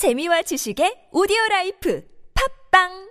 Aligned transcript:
재미와 0.00 0.40
지식의 0.48 1.12
오디오 1.12 1.36
라이프. 1.50 2.00
팝빵 2.32 3.09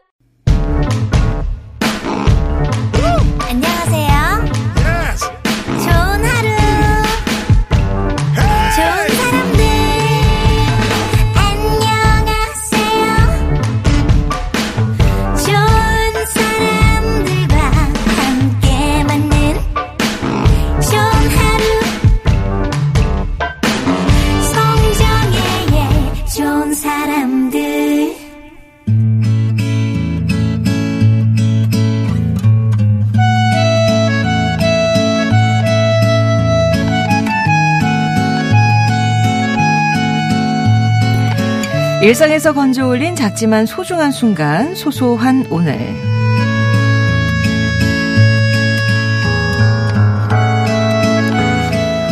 일상에서 42.10 42.54
건져 42.54 42.88
올린 42.88 43.16
작지만 43.16 43.68
소중한 43.68 44.12
순간, 44.12 44.74
소소한 44.74 45.46
오늘. 45.52 45.78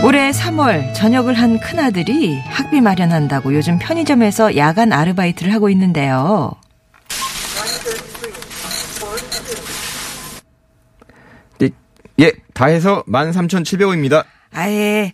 올해 0.06 0.30
3월 0.30 0.94
전역을 0.94 1.34
한 1.34 1.60
큰아들이 1.60 2.40
학비 2.42 2.80
마련한다고 2.80 3.56
요즘 3.56 3.80
편의점에서 3.80 4.56
야간 4.56 4.94
아르바이트를 4.94 5.52
하고 5.52 5.68
있는데요. 5.72 6.52
예, 11.64 11.70
예, 12.20 12.32
다 12.54 12.68
해서 12.68 13.04
13,700원입니다. 13.08 14.26
아예 14.52 15.12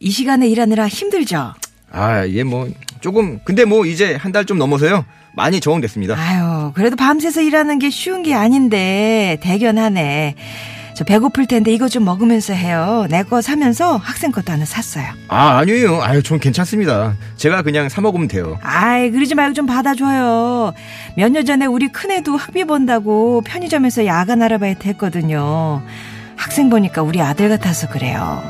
이 0.00 0.10
시간에 0.10 0.48
일하느라 0.48 0.86
힘들죠? 0.86 1.54
아, 1.92 2.26
예, 2.26 2.42
뭐, 2.42 2.68
조금, 3.00 3.38
근데 3.44 3.64
뭐, 3.64 3.84
이제 3.86 4.14
한 4.14 4.32
달 4.32 4.44
좀 4.46 4.58
넘어서요. 4.58 5.04
많이 5.34 5.60
적응됐습니다. 5.60 6.14
아유, 6.18 6.72
그래도 6.74 6.96
밤새서 6.96 7.40
일하는 7.42 7.78
게 7.78 7.88
쉬운 7.90 8.22
게 8.22 8.34
아닌데 8.34 9.38
대견하네. 9.42 10.34
저 10.94 11.04
배고플 11.04 11.46
텐데 11.46 11.72
이거 11.72 11.88
좀 11.88 12.04
먹으면서 12.04 12.52
해요. 12.52 13.06
내 13.08 13.22
거 13.22 13.40
사면서 13.40 13.96
학생 13.96 14.30
것도 14.30 14.52
하나 14.52 14.66
샀어요. 14.66 15.06
아, 15.28 15.56
아니에요. 15.58 16.02
아유, 16.02 16.22
전 16.22 16.38
괜찮습니다. 16.38 17.14
제가 17.36 17.62
그냥 17.62 17.88
사 17.88 18.02
먹으면 18.02 18.28
돼요. 18.28 18.58
아이, 18.62 19.10
그러지 19.10 19.34
말고 19.34 19.54
좀 19.54 19.64
받아줘요. 19.66 20.74
몇 21.16 21.30
년 21.32 21.46
전에 21.46 21.64
우리 21.64 21.88
큰애도 21.88 22.36
학비 22.36 22.64
번다고 22.66 23.40
편의점에서 23.46 24.04
야간 24.04 24.42
아르바이트 24.42 24.86
했거든요. 24.88 25.82
학생 26.36 26.68
보니까 26.68 27.00
우리 27.02 27.22
아들 27.22 27.48
같아서 27.48 27.88
그래요. 27.88 28.42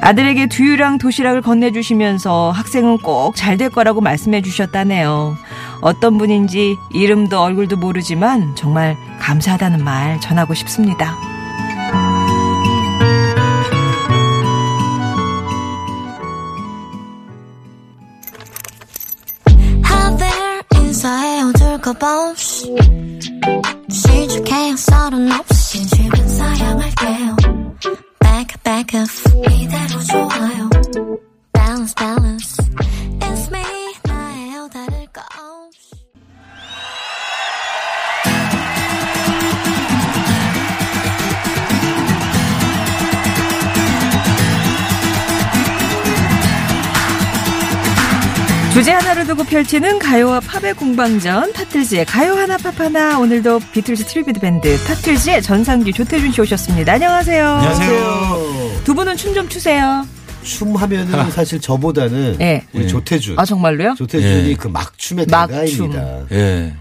아들에게 0.00 0.46
두유랑 0.46 0.98
도시락을 0.98 1.42
건네주시면서 1.42 2.50
학생은 2.52 2.98
꼭 2.98 3.34
잘 3.36 3.58
될 3.58 3.70
거라고 3.70 4.00
말씀해 4.00 4.42
주셨다네요. 4.42 5.36
어떤 5.80 6.16
분인지 6.18 6.76
이름도 6.92 7.40
얼굴도 7.40 7.76
모르지만 7.76 8.54
정말 8.56 8.96
감사하다는 9.20 9.82
말 9.84 10.20
전하고 10.20 10.54
싶습니다. 10.54 11.16
사양할게요 26.38 27.47
back 28.68 28.92
off. 28.92 30.07
두고 49.28 49.44
펼치는 49.44 49.98
가요와 49.98 50.40
팝의 50.40 50.72
공방전 50.72 51.52
타틀즈의 51.52 52.06
가요 52.06 52.32
하나 52.32 52.56
팝 52.56 52.80
하나 52.80 53.18
오늘도 53.18 53.60
비틀즈 53.74 54.06
tribute 54.06 54.40
밴드 54.40 54.74
타틀즈의 54.84 55.42
전상규 55.42 55.92
조태준 55.92 56.32
씨 56.32 56.40
오셨습니다. 56.40 56.94
안녕하세요. 56.94 57.46
안녕하세요. 57.46 58.80
두 58.84 58.94
분은 58.94 59.18
춤 59.18 59.34
좀 59.34 59.46
추세요. 59.50 60.06
춤 60.42 60.74
하면은 60.74 61.30
사실 61.30 61.60
저보다는 61.60 62.38
네. 62.38 62.64
우리 62.72 62.88
조태준. 62.88 63.38
아 63.38 63.44
정말로요? 63.44 63.96
조태준이 63.98 64.50
예. 64.50 64.54
그 64.54 64.68
막춤의 64.68 65.26
막춤. 65.30 65.90
대가입니다. 65.90 66.24
예. 66.32 66.74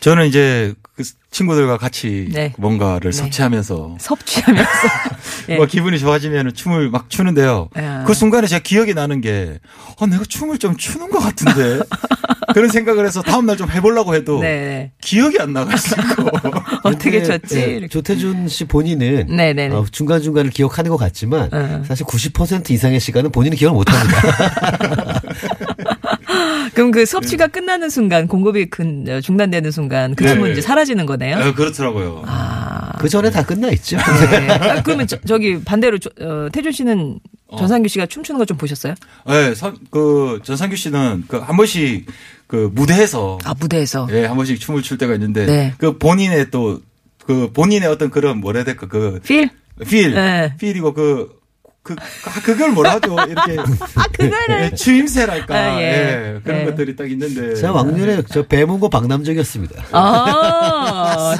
저는 0.00 0.26
이제 0.26 0.74
그 0.96 1.02
친구들과 1.32 1.76
같이 1.76 2.28
네. 2.32 2.52
뭔가를 2.56 3.10
네. 3.10 3.18
섭취하면서 3.18 3.96
섭취하면서 3.98 4.70
예. 5.50 5.56
뭐 5.56 5.66
기분이 5.66 5.98
좋아지면 5.98 6.54
춤을 6.54 6.90
막 6.90 7.10
추는데요. 7.10 7.68
야. 7.78 8.04
그 8.06 8.14
순간에 8.14 8.46
제가 8.46 8.62
기억이 8.62 8.94
나는 8.94 9.20
게, 9.20 9.58
어, 9.98 10.06
내가 10.06 10.22
춤을 10.24 10.58
좀 10.58 10.76
추는 10.76 11.10
것 11.10 11.18
같은데. 11.18 11.80
그런 12.54 12.68
생각을 12.68 13.06
해서 13.06 13.22
다음 13.22 13.46
날 13.46 13.54
좀 13.56 13.70
해보려고 13.70 14.14
해도 14.14 14.40
네. 14.40 14.92
기억이 15.00 15.38
안 15.40 15.52
나가지고. 15.52 16.28
어떻게 16.84 17.22
췄지? 17.22 17.56
예, 17.56 17.62
이렇게. 17.72 17.88
조태준 17.88 18.48
씨 18.48 18.64
본인은 18.64 19.26
네네네. 19.28 19.74
어, 19.74 19.84
중간 19.90 20.20
중간을 20.22 20.50
기억하는 20.50 20.90
것 20.90 20.96
같지만 20.96 21.48
어. 21.52 21.82
사실 21.86 22.04
90% 22.06 22.70
이상의 22.70 23.00
시간은 23.00 23.30
본인이 23.32 23.56
기억을 23.56 23.76
못 23.76 23.86
합니다. 23.90 25.22
그럼 26.74 26.90
그 26.90 27.06
섭취가 27.06 27.46
끝나는 27.48 27.88
순간 27.90 28.26
공급이 28.28 28.66
근- 28.66 29.06
어, 29.08 29.20
중단되는 29.20 29.70
순간 29.70 30.14
그 30.14 30.24
네. 30.24 30.34
춤은 30.34 30.52
이제 30.52 30.60
사라지는 30.60 31.06
거네요. 31.06 31.36
어, 31.38 31.54
그렇더라고요. 31.54 32.22
아. 32.26 32.92
그 32.98 33.08
전에 33.08 33.30
다 33.30 33.44
끝나 33.44 33.68
있죠. 33.70 33.96
네. 33.96 34.48
아, 34.48 34.82
그러면 34.82 35.06
저, 35.06 35.38
기 35.38 35.62
반대로 35.64 35.98
저, 35.98 36.10
어, 36.20 36.48
태준 36.52 36.72
씨는 36.72 37.18
어. 37.48 37.56
전상규 37.58 37.88
씨가 37.88 38.06
춤추는 38.06 38.38
거 38.38 38.44
좀 38.44 38.56
보셨어요? 38.56 38.94
예, 39.28 39.54
선- 39.54 39.76
그 39.90 40.40
전상규 40.42 40.76
씨는 40.76 41.24
그 41.28 41.36
한 41.38 41.56
번씩 41.56 42.06
그 42.46 42.70
무대에서 42.74 43.38
아 43.44 43.54
무대에서. 43.58 44.06
예, 44.10 44.24
한 44.26 44.36
번씩 44.36 44.60
춤을 44.60 44.82
출 44.82 44.98
때가 44.98 45.14
있는데 45.14 45.46
네. 45.46 45.74
그 45.78 45.98
본인의 45.98 46.50
또 46.50 46.80
그 47.26 47.50
본인의 47.54 47.88
어떤 47.88 48.10
그런 48.10 48.38
뭐라 48.38 48.58
해야 48.58 48.64
될까 48.64 48.86
그 48.86 49.18
필? 49.24 49.48
필, 49.88 50.12
네. 50.14 50.54
필이고 50.58 50.92
그, 50.92 51.30
그, 51.84 51.94
아, 52.24 52.40
그걸 52.42 52.70
뭐라 52.72 52.92
하죠? 52.92 53.14
이렇게. 53.28 53.58
아 53.94 54.04
그거를 54.10 54.62
예, 54.62 54.74
추임새랄까. 54.74 55.54
아, 55.54 55.80
예. 55.80 55.84
예. 55.84 56.40
그런 56.42 56.60
예. 56.62 56.64
것들이 56.64 56.96
딱 56.96 57.10
있는데. 57.10 57.54
제가 57.54 57.74
왕년에 57.74 58.22
저 58.30 58.42
배문고 58.42 58.88
박남적이었습니다. 58.88 59.84
아 59.92 60.73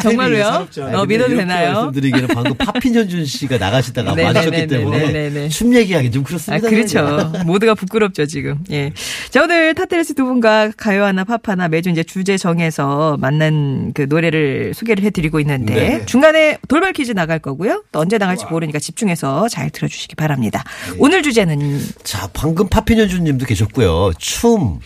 정말로요? 0.03 0.45
사롭지 0.45 0.83
않아요. 0.83 0.99
어, 0.99 1.07
믿어도 1.07 1.37
되나요? 1.37 1.73
말씀드리기는 1.73 2.29
방금 2.29 2.55
파핀현준 2.55 3.25
씨가 3.27 3.59
나가시다가 3.59 4.15
네네네네, 4.15 4.33
마주쳤기 4.35 4.67
때문에 4.67 4.99
네네네. 5.13 5.49
춤 5.49 5.75
얘기하기 5.75 6.11
좀 6.11 6.23
아, 6.23 6.27
그렇습니다. 6.27 6.69
그렇죠. 6.69 7.33
모두가 7.45 7.75
부끄럽죠, 7.75 8.27
지금. 8.27 8.59
예. 8.71 8.93
자, 9.31 9.43
오늘 9.43 9.75
타테레스 9.75 10.15
두 10.15 10.25
분과 10.25 10.73
가요 10.77 11.05
하나, 11.05 11.25
팝 11.25 11.49
하나 11.49 11.69
매주 11.69 11.91
이제 11.91 12.03
주제 12.03 12.37
정해서 12.37 13.17
만난 13.21 13.93
그 13.95 14.07
노래를 14.09 14.73
소개를 14.75 15.05
해드리고 15.05 15.41
있는데 15.41 15.75
네. 15.75 16.07
중간에 16.07 16.59
돌발 16.69 16.93
퀴즈 16.93 17.13
나갈 17.13 17.39
거고요. 17.39 17.85
또 17.93 18.01
언제 18.01 18.19
나갈지 18.19 18.47
모르니까 18.47 18.79
집중해서 18.79 19.49
잘 19.49 19.71
들어주시기 19.71 20.15
바랍니다. 20.17 20.65
오늘 20.99 21.23
주제는 21.23 21.81
자, 22.03 22.29
방금 22.33 22.69
파핀현준 22.69 23.25
님도 23.25 23.47
계셨고요. 23.47 24.13
춤, 24.19 24.81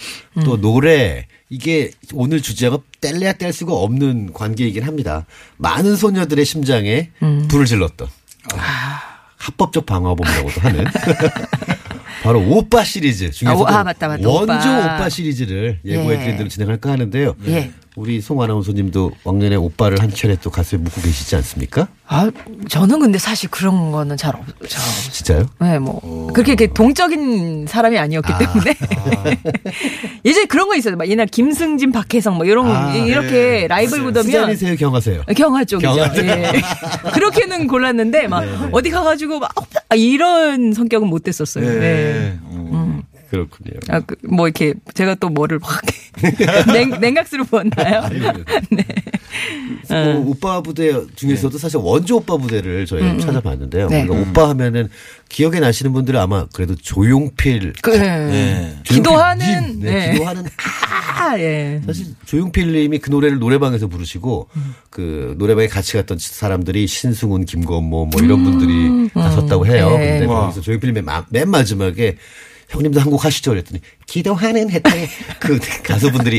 또 0.45 0.55
음. 0.55 0.61
노래, 0.61 1.27
이게 1.51 1.91
오늘 2.13 2.43
주제가 2.43 2.79
뗄래야 3.01 3.35
뗄 3.35 3.53
수가 3.53 3.73
없는 3.73 4.33
관계이긴 4.33 4.83
합니다. 4.83 5.27
많은 5.57 5.97
소녀들의 5.97 6.45
심장에 6.45 7.11
음. 7.23 7.49
불을 7.49 7.65
질렀던. 7.67 8.09
아, 8.55 9.01
합법적 9.37 9.87
방화범이라고도 9.87 10.61
하는. 10.61 10.85
바로 12.23 12.41
오빠 12.41 12.85
시리즈 12.85 13.31
중에서 13.31 13.57
아, 13.57 13.61
오- 13.61 13.67
아, 13.67 13.85
맞다, 13.85 14.09
맞다. 14.09 14.29
원조 14.29 14.53
오빠. 14.53 14.97
오빠, 14.97 15.09
시리즈를 15.09 15.79
예고해드린 15.85 16.33
예. 16.33 16.37
대로 16.37 16.49
진행할까 16.49 16.91
하는데요. 16.91 17.37
예. 17.47 17.71
우리 17.99 18.21
송 18.21 18.41
아나운서님도 18.41 19.11
왕년에 19.25 19.57
오빠를 19.57 20.01
한 20.01 20.09
차례 20.15 20.37
또 20.41 20.51
가슴에 20.51 20.81
묻고 20.81 21.01
계시지 21.03 21.35
않습니까? 21.35 21.89
아, 22.07 22.31
저는 22.69 23.01
근데 23.01 23.19
사실 23.19 23.51
그런 23.51 23.91
거는 23.91 24.17
잘 24.17 24.37
없죠. 24.37 24.79
진짜요? 25.11 25.47
네, 25.61 25.81
뭐 25.81 26.29
그렇게 26.33 26.53
이렇게 26.53 26.73
동적인 26.73 27.67
사람이 27.67 27.99
아니었기 27.99 28.33
때문에 28.39 28.77
이제 30.23 30.45
그런 30.45 30.69
거 30.69 30.77
있어요. 30.77 30.97
막 30.97 31.09
옛날 31.09 31.27
김승진, 31.27 31.91
박혜성 31.91 32.37
뭐 32.37 32.47
이런 32.47 32.71
아, 32.71 32.95
이렇게 32.95 33.67
라이벌 33.69 34.05
구도면 34.05 34.25
수잔이세요, 34.27 34.77
경하세요? 34.77 35.23
경화 35.37 35.65
쪽이죠. 35.65 35.93
경화 35.93 36.13
쪽. 36.13 36.25
예. 36.25 36.53
그렇게는 37.15 37.67
골랐는데 37.67 38.29
막 38.29 38.45
네, 38.45 38.47
네. 38.53 38.69
어디 38.71 38.91
가가지고 38.91 39.41
막 39.41 39.53
아, 39.89 39.95
이런 39.97 40.73
성격은 40.73 41.09
못 41.09 41.25
됐었어요. 41.25 41.69
네. 41.69 41.79
네. 41.81 42.39
어. 43.29 43.31
그렇군요. 43.31 43.79
아, 43.89 44.01
그, 44.01 44.17
뭐 44.25 44.47
이렇게 44.49 44.75
제가 44.95 45.15
또 45.17 45.29
뭐를 45.29 45.59
막 45.59 45.81
냉, 46.73 46.91
냉각수로 47.01 47.45
부었나요? 47.45 48.09
네. 48.71 48.85
그 49.87 50.23
오빠 50.27 50.61
부대 50.61 50.93
중에서도 51.15 51.57
사실 51.59 51.79
원조 51.79 52.17
오빠 52.17 52.37
부대를 52.37 52.87
저희가 52.87 53.19
찾아봤는데요. 53.19 53.87
음, 53.87 53.91
네. 53.91 54.05
그러니까 54.07 54.31
오빠 54.31 54.49
하면은 54.51 54.89
기억에 55.29 55.61
나시는 55.61 55.93
분들은 55.93 56.19
아마 56.19 56.47
그래도 56.53 56.75
조용필 56.75 57.75
그, 57.83 57.91
네. 57.91 58.77
기도하는 58.85 59.73
님, 59.73 59.81
네, 59.81 59.93
네. 59.93 60.13
기도하는 60.13 60.45
아, 61.21 61.39
예. 61.39 61.81
사실 61.85 62.07
조용필 62.27 62.73
님이 62.73 62.99
그 62.99 63.11
노래를 63.11 63.39
노래방에서 63.39 63.87
부르시고 63.89 64.49
그 64.91 65.35
노래방에 65.39 65.69
같이 65.69 65.93
갔던 65.95 66.19
사람들이 66.19 66.87
신승훈, 66.87 67.45
김건모 67.45 68.07
뭐 68.07 68.23
이런 68.23 68.43
분들이 68.45 69.09
가셨다고 69.13 69.67
해요. 69.67 69.91
네. 69.91 70.19
근데 70.19 70.27
와. 70.27 70.43
거기서 70.43 70.61
조용필님 70.63 70.95
맨, 70.95 71.05
마- 71.05 71.25
맨 71.31 71.51
마지막에 71.51 72.17
형님도 72.69 73.01
한곡 73.01 73.25
하시죠 73.25 73.51
그랬더니 73.53 73.81
기도하는 74.07 74.71
해탕에 74.71 75.09
그 75.41 75.59
가수분들이 75.85 76.39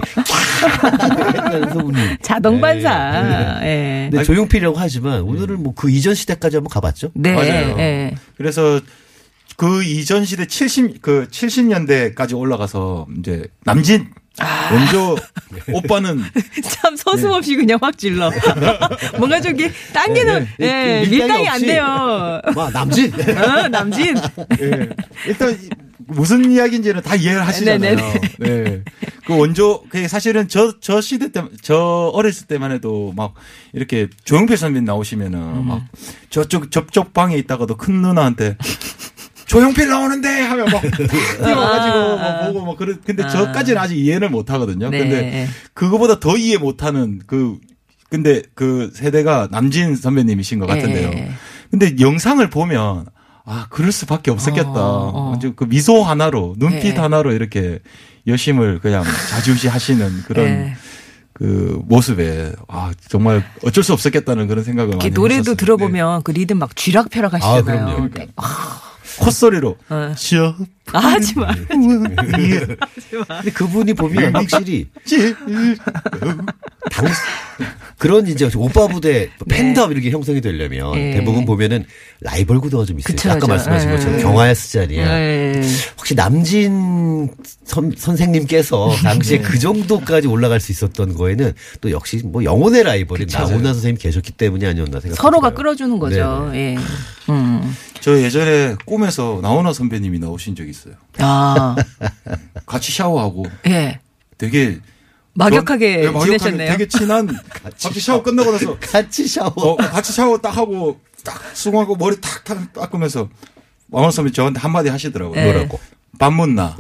했다는 1.34 1.70
소문이. 1.74 2.18
자동 2.22 2.62
반사. 2.62 3.60
예. 3.64 4.10
근데 4.12 4.24
조용필이라고 4.24 4.78
하지만 4.78 5.22
오늘은 5.22 5.64
뭐 5.64 5.74
그 5.76 5.90
이전 5.90 6.14
시대까지 6.16 6.58
한번 6.58 6.70
가봤죠. 6.70 7.12
네. 7.16 7.34
맞아요. 7.34 7.76
예. 7.80 8.16
그래서 8.38 8.80
그 9.56 9.84
이전 9.84 10.26
시대 10.26 10.46
70, 10.46 11.02
그 11.02 11.28
70년대까지 11.32 12.38
올라가서 12.38 13.08
이제 13.20 13.44
남진 13.66 14.10
아. 14.40 14.70
원조 14.74 15.18
오빠는 15.72 16.24
참 16.64 16.96
서슴없이 16.96 17.56
그냥 17.56 17.78
확 17.82 17.98
질러. 17.98 18.32
뭔가 19.18 19.40
저기 19.42 19.70
당기는 19.94 20.48
네. 20.60 21.04
예, 21.06 21.10
밀당이 21.10 21.48
안. 21.50 21.62
돼요. 21.62 21.84
와 22.56 22.70
남진. 22.72 23.12
어, 23.38 23.68
남진. 23.68 24.16
예. 24.62 24.90
일단 25.28 25.52
이- 25.54 25.70
무슨 26.08 26.50
이야기인지는 26.52 27.02
다 27.02 27.16
이해를 27.16 27.46
하시잖아요. 27.46 27.80
네네네. 27.96 28.22
네. 28.40 28.82
그 29.26 29.38
원조 29.38 29.84
그 29.90 30.08
사실은 30.08 30.48
저 30.48 30.80
저 30.82 31.02
시대 31.02 31.32
때 31.32 31.44
저 31.62 32.10
어렸을 32.14 32.48
때만 32.48 32.72
해도 32.72 33.14
막 33.16 33.34
이렇게 33.74 34.08
조용필 34.24 34.58
선배님 34.58 34.86
나오시면은 34.86 35.40
음. 35.40 35.68
막 35.68 35.82
저쪽 36.30 36.72
저쪽 36.72 37.14
방에 37.14 37.38
있다가도 37.38 37.78
큰 37.78 38.02
누나한테 38.02 38.58
조용필 39.46 39.88
나오는데 39.88 40.28
하면 40.42 40.66
막 40.72 40.82
뛰어가지고 41.44 42.18
막 42.18 42.46
보고 42.48 42.66
막 42.66 42.78
그런 42.78 43.02
근데 43.04 43.28
저까지는 43.28 43.82
아직 43.82 43.98
이해를 43.98 44.30
못 44.30 44.50
하거든요. 44.52 44.90
네. 44.90 45.00
근데 45.00 45.48
그거보다 45.74 46.20
더 46.20 46.38
이해 46.38 46.58
못 46.58 46.84
하는 46.84 47.20
그 47.26 47.58
근데 48.10 48.42
그 48.56 48.92
세대가 48.96 49.48
남진 49.52 49.96
선배님이신 49.96 50.60
것 50.60 50.66
같은데요. 50.66 51.10
예. 51.14 51.32
근데 51.70 51.96
영상을 52.00 52.48
보면 52.50 53.06
아 53.50 53.66
그럴 53.72 53.92
수밖에 53.92 54.30
없었겠다. 54.30 54.70
어, 54.70 55.12
어. 55.14 55.34
아주 55.36 55.54
그 55.56 55.64
미소 55.64 56.04
하나로 56.04 56.54
눈빛 56.58 56.86
예. 56.86 56.92
하나로 56.92 57.32
이렇게 57.32 57.80
여심을 58.28 58.80
그냥 58.80 59.04
자주시 59.32 59.68
하시는 59.68 60.22
그런 60.28 60.46
예. 60.46 60.76
그 61.34 61.82
모습에 61.86 62.54
아 62.68 62.92
정말 63.08 63.44
어쩔 63.64 63.84
수 63.84 63.92
없었겠다는 63.94 64.48
그런 64.48 64.64
생각을 64.64 64.98
많이 64.98 65.10
노래도 65.10 65.40
했었어요. 65.40 65.56
들어보면 65.56 66.22
그 66.24 66.32
리듬 66.32 66.60
막 66.60 66.76
쥐락펴락 66.76 67.34
아, 67.34 67.38
하시잖아요. 67.38 67.86
그럼요. 67.86 68.10
네. 68.14 68.26
네. 68.26 68.28
콧소리로 69.20 69.78
어. 69.90 70.14
저 70.16 70.56
아, 70.94 71.00
하지 71.00 71.38
마. 71.38 71.54
근데 71.68 73.52
그분이 73.54 73.94
보면 73.94 74.36
확실히 74.36 74.88
당 76.92 77.06
그런 77.98 78.28
이제 78.28 78.50
오빠 78.56 78.88
부대 78.88 79.30
팬덤 79.50 79.92
이렇게 79.92 80.10
형성이 80.10 80.40
되려면 80.40 80.94
네. 80.94 81.12
대부분 81.12 81.46
보면은 81.46 81.86
라이벌 82.22 82.60
구도가 82.62 82.86
좀 82.86 82.98
있어요. 83.00 83.16
그쵸, 83.16 83.32
아까. 83.32 83.46
말씀하신 83.46 83.90
네. 83.90 83.96
것처럼 83.96 84.22
경화의 84.22 84.56
스자리야. 84.56 85.20
예. 85.20 85.62
혹시 85.98 86.16
남진 86.16 87.30
선, 87.66 87.94
선생님께서 87.96 88.96
당시에 89.04 89.40
그 89.40 89.60
정도까지 89.60 90.28
올라갈 90.28 90.62
수 90.62 90.72
있었던 90.72 91.14
거에는 91.14 91.54
또 91.82 91.92
역시 91.92 92.22
뭐 92.24 92.44
영혼의 92.44 92.84
라이벌인 92.84 93.28
나훈아 93.32 93.74
선생님 93.74 93.98
계셨기 93.98 94.32
때문이 94.32 94.66
아니었나 94.66 95.02
생각합니다. 95.02 95.22
서로가 95.22 95.54
끌어주는 95.54 96.00
거죠. 96.00 96.52
예. 96.54 96.78
음. 97.30 97.76
저 98.00 98.18
예전에 98.22 98.76
꿈에서 98.86 99.40
나훈아 99.42 99.74
선배님이 99.74 100.20
나오신 100.20 100.56
적이 100.56 100.70
있어요. 100.70 100.79
아, 101.20 101.76
같이 102.66 102.92
샤워하고 102.92 103.46
예. 103.68 104.00
되게 104.38 104.80
막역하게 105.34 105.98
네, 105.98 106.06
막역하게 106.08 106.38
지내셨네요. 106.38 106.72
되게 106.72 106.88
친한 106.88 107.28
같이 107.50 108.00
샤워 108.00 108.22
끝나고 108.24 108.52
나서 108.52 108.78
같이 108.80 109.28
샤워. 109.28 109.52
어, 109.56 109.76
같이 109.78 110.12
샤워 110.14 110.38
딱 110.38 110.56
하고 110.56 111.00
딱 111.24 111.42
수공하고 111.54 111.96
머리 111.96 112.20
탁, 112.20 112.44
탁 112.44 112.74
닦으면서 112.74 113.30
왕원 113.92 114.12
선배 114.12 114.32
저한테 114.32 114.60
한마디 114.60 114.90
하시더라고요. 114.90 115.36
네. 115.36 115.52
뭐라고? 115.52 115.80
밥 116.18 116.34
묻나? 116.34 116.76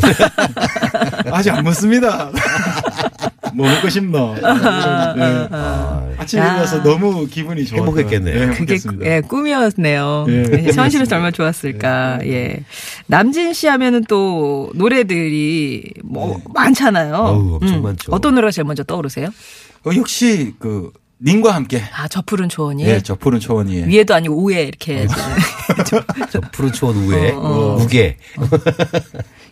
아직 1.31 1.51
안 1.51 1.63
묻습니다. 1.63 2.31
뭐 3.53 3.69
먹고 3.69 3.89
싶노? 3.89 4.35
네. 4.35 5.47
아침에 6.17 6.41
야. 6.41 6.45
일어나서 6.47 6.83
너무 6.83 7.27
기분이 7.27 7.65
좋았어요. 7.65 7.85
행복했겠네요. 7.85 8.49
네, 8.49 8.55
그게. 8.55 8.77
예, 9.03 9.21
꿈이었네요. 9.21 10.25
예, 10.29 10.45
예, 10.51 10.71
현실에서 10.73 11.15
얼마나 11.15 11.31
좋았을까. 11.31 12.19
예. 12.25 12.63
남진 13.07 13.53
씨 13.53 13.67
하면은 13.67 14.03
또 14.07 14.71
노래들이 14.75 15.93
뭐 16.03 16.41
많잖아요. 16.53 17.13
어우, 17.15 17.55
엄청 17.61 17.81
많죠. 17.81 18.11
어떤 18.11 18.35
노래가 18.35 18.51
제일 18.51 18.65
먼저 18.65 18.83
떠오르세요? 18.83 19.27
어, 19.85 19.91
역시 19.95 20.53
그 20.59 20.91
님과 21.21 21.53
함께 21.53 21.83
아, 21.93 22.07
저 22.07 22.21
푸른 22.21 22.47
초원이. 22.47 22.83
예, 22.85 23.01
저 23.01 23.15
푸른 23.15 23.39
초원이 23.39 23.83
위에도 23.87 24.13
아니고 24.15 24.41
우에 24.41 24.63
이렇게 24.63 24.99
해야지. 24.99 25.13
저 26.31 26.39
푸른 26.51 26.71
초원 26.71 26.95
우에 26.95 27.31
어, 27.31 27.75
무게. 27.77 28.17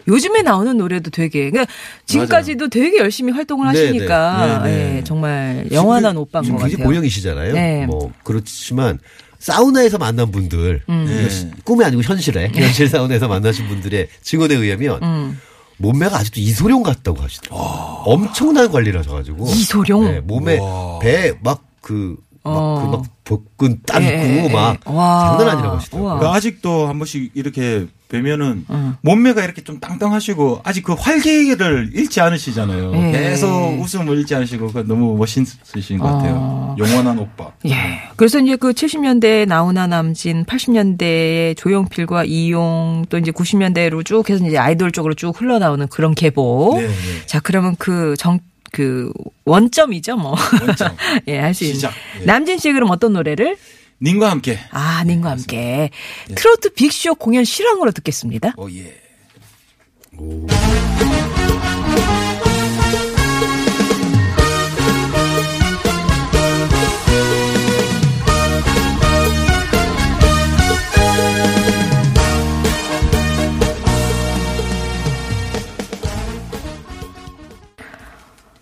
요즘에 0.08 0.42
나오는 0.42 0.78
노래도 0.78 1.10
되게 1.12 1.50
그러니까 1.50 1.72
지금까지도 2.06 2.70
되게 2.70 2.98
열심히 2.98 3.34
활동을 3.34 3.72
네, 3.74 3.80
하시니까 3.82 4.62
네. 4.64 4.72
네, 4.72 4.78
네. 4.92 4.98
예, 4.98 5.04
정말 5.04 5.68
영원한 5.72 6.16
오빠인 6.16 6.44
지금 6.46 6.58
것 6.58 6.64
굉장히 6.64 6.84
같아요. 6.84 6.88
보영이시잖아요. 6.90 7.54
네. 7.54 7.86
뭐 7.86 8.12
그렇지만 8.24 9.00
사우나에서 9.40 9.98
만난 9.98 10.32
분들 10.32 10.84
음. 10.90 11.28
시- 11.30 11.52
꿈이 11.66 11.84
아니고 11.84 12.02
현실에 12.02 12.50
현실 12.56 12.88
사우나에서 12.88 13.28
만나신 13.28 13.68
분들의 13.68 14.08
증언에 14.22 14.56
의하면 14.56 15.04
음. 15.04 15.42
몸매가 15.78 16.18
아직도 16.18 16.40
이소룡 16.40 16.84
같다고 16.84 17.22
하시더라고요. 17.22 17.62
엄청난 18.06 18.72
관리를 18.72 19.00
하셔가지고 19.00 19.46
이소룡? 19.48 20.06
네, 20.06 20.20
몸에 20.22 20.60
배 21.02 21.34
막그막 21.42 22.18
어. 22.44 22.82
그막 22.86 23.06
복근 23.24 23.82
땀고 23.86 24.06
예, 24.08 24.46
예, 24.46 24.50
막 24.50 24.78
예. 24.88 24.92
와. 24.92 25.38
장난 25.38 25.56
아니라고 25.56 25.76
하시더라고요. 25.78 26.16
그러니까 26.16 26.36
아직도 26.36 26.88
한 26.88 26.98
번씩 26.98 27.32
이렇게 27.36 27.88
뵈면은 28.10 28.66
음. 28.70 28.96
몸매가 29.02 29.44
이렇게 29.44 29.62
좀 29.64 29.80
땅땅하시고 29.80 30.62
아직 30.64 30.84
그 30.84 30.94
활기를 30.94 31.92
잃지 31.94 32.22
않으시잖아요. 32.22 32.94
예. 32.96 33.12
계속 33.12 33.80
웃음을 33.82 34.18
잃지 34.20 34.34
않으시고 34.36 34.72
그 34.72 34.86
너무 34.88 35.18
멋있으신 35.18 35.98
것 36.00 36.06
같아요. 36.08 36.34
어. 36.38 36.76
영원한 36.80 37.20
오빠. 37.20 37.52
예. 37.66 37.76
그래서 38.16 38.40
이제 38.40 38.56
그 38.56 38.72
70년대 38.72 39.46
나훈아 39.48 39.88
남진, 39.88 40.46
80년대에 40.46 41.58
조용필과 41.58 42.24
이용, 42.26 43.06
또 43.10 43.18
이제 43.18 43.32
90년대로 43.32 44.06
쭉 44.06 44.30
해서 44.30 44.46
이제 44.46 44.58
아이돌 44.58 44.92
쪽으로 44.92 45.14
쭉 45.14 45.40
흘러나오는 45.40 45.86
그런 45.88 46.16
계보. 46.16 46.76
네, 46.80 46.88
네. 46.88 46.94
자, 47.26 47.40
그러면 47.42 47.76
그 47.78 48.16
정, 48.18 48.40
그 48.72 49.12
원점이죠, 49.46 50.16
뭐. 50.18 50.36
원점. 50.66 50.96
예, 51.28 51.40
할 51.40 51.54
수 51.54 51.66
있는. 51.66 51.90
예. 52.22 52.26
남진 52.26 52.58
씨 52.58 52.72
그럼 52.72 52.90
어떤 52.92 53.14
노래를? 53.14 53.58
님과 54.02 54.30
함께. 54.30 54.60
아, 54.72 55.04
님과 55.04 55.32
함께. 55.32 55.90
트로트 56.36 56.74
빅쇼 56.74 57.16
공연 57.16 57.44
실황으로 57.44 57.92
듣겠습니다. 57.92 58.54
오 58.58 58.70
예. 58.72 58.94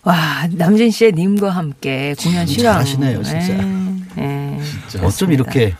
와, 0.02 0.46
남진 0.52 0.92
씨의 0.92 1.12
님과 1.12 1.50
함께 1.50 2.14
공연 2.22 2.46
실황. 2.46 2.74
잘하시네요, 2.74 3.22
진짜. 3.24 3.54
예, 3.54 3.58
예. 3.58 3.85
어쩜 5.02 5.32
이렇게 5.32 5.74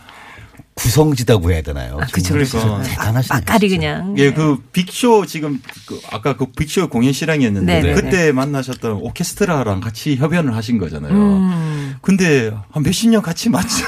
구성지다고 0.77 1.51
해야 1.51 1.63
되나요? 1.63 1.97
아, 1.99 2.07
그쵸, 2.07 2.35
그러니까. 2.35 2.61
진짜 2.61 2.83
대단하시네요. 2.83 3.41
진짜. 3.41 3.59
그냥. 3.59 4.15
예, 4.19 4.33
그 4.33 4.59
빅쇼 4.73 5.25
지금 5.25 5.61
그 5.87 5.99
아까 6.13 6.37
그 6.37 6.47
빅쇼 6.47 6.89
공연 6.89 7.15
실황이었는데 7.15 7.81
네, 7.81 7.81
네, 7.81 7.95
그때 7.95 8.31
만나셨던 8.31 8.93
오케스트라랑 8.93 9.81
같이 9.81 10.17
협연을 10.17 10.55
하신 10.55 10.77
거잖아요. 10.77 11.15
음. 11.15 11.95
근데 12.03 12.53
한 12.71 12.83
몇십 12.83 13.09
년 13.09 13.23
같이 13.23 13.49
맞죠. 13.49 13.87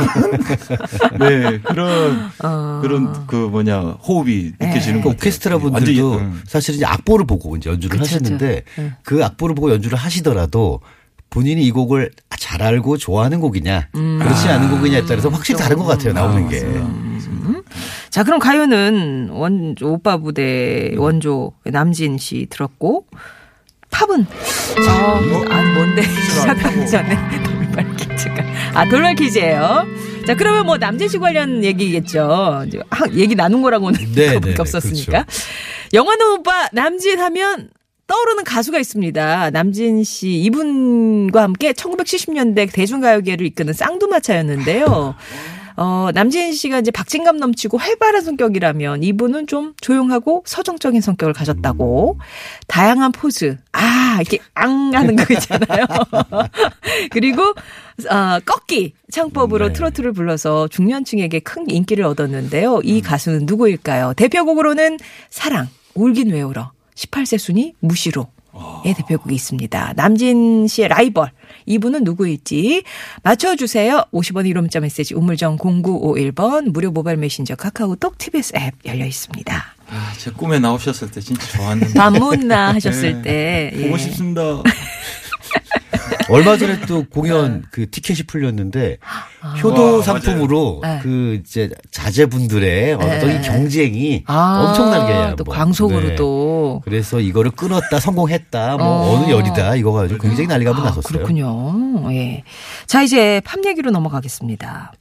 네, 1.20 1.58
그런 1.58 2.30
어. 2.42 2.80
그런 2.80 3.26
그 3.26 3.36
뭐냐 3.36 3.80
호흡이 3.80 4.52
느껴지는 4.58 5.00
그것 5.00 5.10
같아요. 5.10 5.12
오케스트라 5.12 5.56
완전히, 5.56 6.00
분들도 6.00 6.14
음. 6.14 6.42
사실 6.46 6.74
이제 6.74 6.86
악보를 6.86 7.26
보고 7.26 7.54
이제 7.58 7.68
연주를 7.68 7.98
그쵸, 7.98 8.14
하시는데 8.14 8.64
그쵸. 8.66 8.82
네. 8.82 8.92
그 9.02 9.22
악보를 9.22 9.54
보고 9.54 9.70
연주를 9.70 9.98
하시더라도 9.98 10.80
본인이 11.30 11.62
이 11.62 11.70
곡을 11.70 12.10
잘 12.38 12.62
알고 12.62 12.96
좋아하는 12.96 13.40
곡이냐 13.40 13.88
음. 13.94 14.18
그렇지 14.20 14.48
않은 14.48 14.70
곡이냐에 14.70 15.04
따라서 15.06 15.28
확실히 15.28 15.60
다른 15.60 15.76
것 15.76 15.84
같아요 15.84 16.12
나오는 16.12 16.48
게. 16.48 16.60
자, 18.10 18.24
그럼 18.24 18.38
가요는 18.38 19.28
원 19.30 19.74
오빠 19.82 20.16
부대 20.16 20.94
원조 20.96 21.52
남진 21.64 22.18
씨 22.18 22.46
들었고 22.48 23.06
팝은 23.90 24.26
아, 24.88 25.20
아 25.50 25.62
뭔데 25.74 26.02
시작하기 26.30 26.86
전에 26.88 27.16
돌발 27.44 27.96
퀴즈가 27.96 28.44
아 28.74 28.88
돌발 28.88 29.14
퀴즈예요. 29.14 29.86
자, 30.26 30.34
그러면 30.34 30.66
뭐 30.66 30.76
남진 30.76 31.08
씨 31.08 31.18
관련 31.18 31.64
얘기겠죠. 31.64 32.64
이제 32.66 32.80
얘기 33.14 33.34
나눈 33.34 33.62
거라고는 33.62 33.98
네, 34.14 34.28
그거밖에 34.34 34.40
네, 34.40 34.54
네, 34.54 34.60
없었으니까. 34.60 35.26
영화는 35.92 36.26
오빠 36.32 36.68
남진 36.72 37.18
하면 37.18 37.70
떠오르는 38.08 38.44
가수가 38.44 38.78
있습니다. 38.78 39.50
남진 39.50 40.02
씨 40.02 40.30
이분과 40.42 41.42
함께 41.42 41.72
1970년대 41.72 42.72
대중가요계를 42.72 43.46
이끄는 43.46 43.72
쌍두마차였는데요. 43.74 45.14
어, 45.76 46.08
남진 46.12 46.52
씨가 46.52 46.80
이제 46.80 46.90
박진감 46.90 47.36
넘치고 47.36 47.78
활발한 47.78 48.22
성격이라면 48.22 49.04
이분은 49.04 49.46
좀 49.46 49.74
조용하고 49.80 50.42
서정적인 50.44 51.00
성격을 51.00 51.32
가졌다고. 51.34 52.18
다양한 52.66 53.12
포즈. 53.12 53.58
아, 53.70 54.16
이렇게 54.20 54.38
앙 54.54 54.90
하는 54.92 55.14
거 55.14 55.32
있잖아요. 55.34 55.86
그리고, 57.12 57.42
어, 58.10 58.40
꺾기 58.44 58.94
창법으로 59.12 59.68
네. 59.68 59.72
트로트를 59.72 60.12
불러서 60.12 60.66
중년층에게 60.66 61.38
큰 61.40 61.70
인기를 61.70 62.04
얻었는데요. 62.04 62.80
이 62.82 63.00
가수는 63.00 63.46
누구일까요? 63.46 64.14
대표곡으로는 64.16 64.98
사랑, 65.30 65.68
울긴 65.94 66.32
왜 66.32 66.42
울어, 66.42 66.72
18세 66.98 67.38
순위 67.38 67.74
무시로. 67.80 68.26
의 68.84 68.92
대표곡이 68.92 69.32
있습니다. 69.36 69.92
남진 69.94 70.66
씨의 70.66 70.88
라이벌. 70.88 71.30
이분은 71.66 72.02
누구일지 72.02 72.82
맞춰주세요. 73.22 74.06
50원 74.12 74.50
1호 74.50 74.60
문자 74.62 74.80
메시지 74.80 75.14
우물정 75.14 75.58
0951번 75.58 76.72
무료 76.72 76.90
모바일 76.90 77.18
메신저 77.18 77.54
카카오톡 77.54 78.18
TBS 78.18 78.54
앱 78.56 78.74
열려 78.84 79.06
있습니다. 79.06 79.64
아, 79.90 80.12
제 80.18 80.32
꿈에 80.32 80.58
나오셨을 80.58 81.12
때 81.12 81.20
진짜 81.20 81.46
좋았는데. 81.56 81.94
밤문나 81.98 82.74
하셨을 82.74 83.22
네. 83.22 83.22
때. 83.22 83.70
예. 83.76 83.82
보고 83.84 83.96
싶습니다. 83.96 84.62
얼마 86.28 86.56
전에 86.56 86.80
또 86.86 87.04
공연 87.04 87.64
그 87.70 87.90
티켓이 87.90 88.20
풀렸는데 88.26 88.98
효도 89.62 89.96
와, 89.96 90.02
상품으로 90.02 90.80
맞아요. 90.80 90.94
네. 90.96 91.00
그 91.02 91.40
이제 91.40 91.70
자제분들의 91.90 92.94
어떤 92.94 93.30
이 93.30 93.42
경쟁이 93.42 94.24
아, 94.26 94.66
엄청나게 94.68 95.36
또 95.36 95.44
뭐, 95.44 95.54
광속으로 95.54 96.08
네. 96.08 96.16
또. 96.16 96.82
그래서 96.84 97.20
이거를 97.20 97.50
끊었다 97.52 97.98
성공했다 97.98 98.76
뭐 98.76 98.86
어. 98.86 99.14
어. 99.14 99.26
느 99.26 99.30
열이다 99.30 99.76
이거 99.76 99.92
가지고 99.92 100.20
굉장히 100.20 100.46
난리가 100.46 100.70
한번 100.70 100.86
아, 100.86 100.88
났었어요. 100.90 101.18
그렇군요. 101.24 102.12
예. 102.12 102.42
자, 102.86 103.02
이제 103.02 103.40
팝 103.44 103.64
얘기로 103.64 103.90
넘어가겠습니다. 103.90 104.92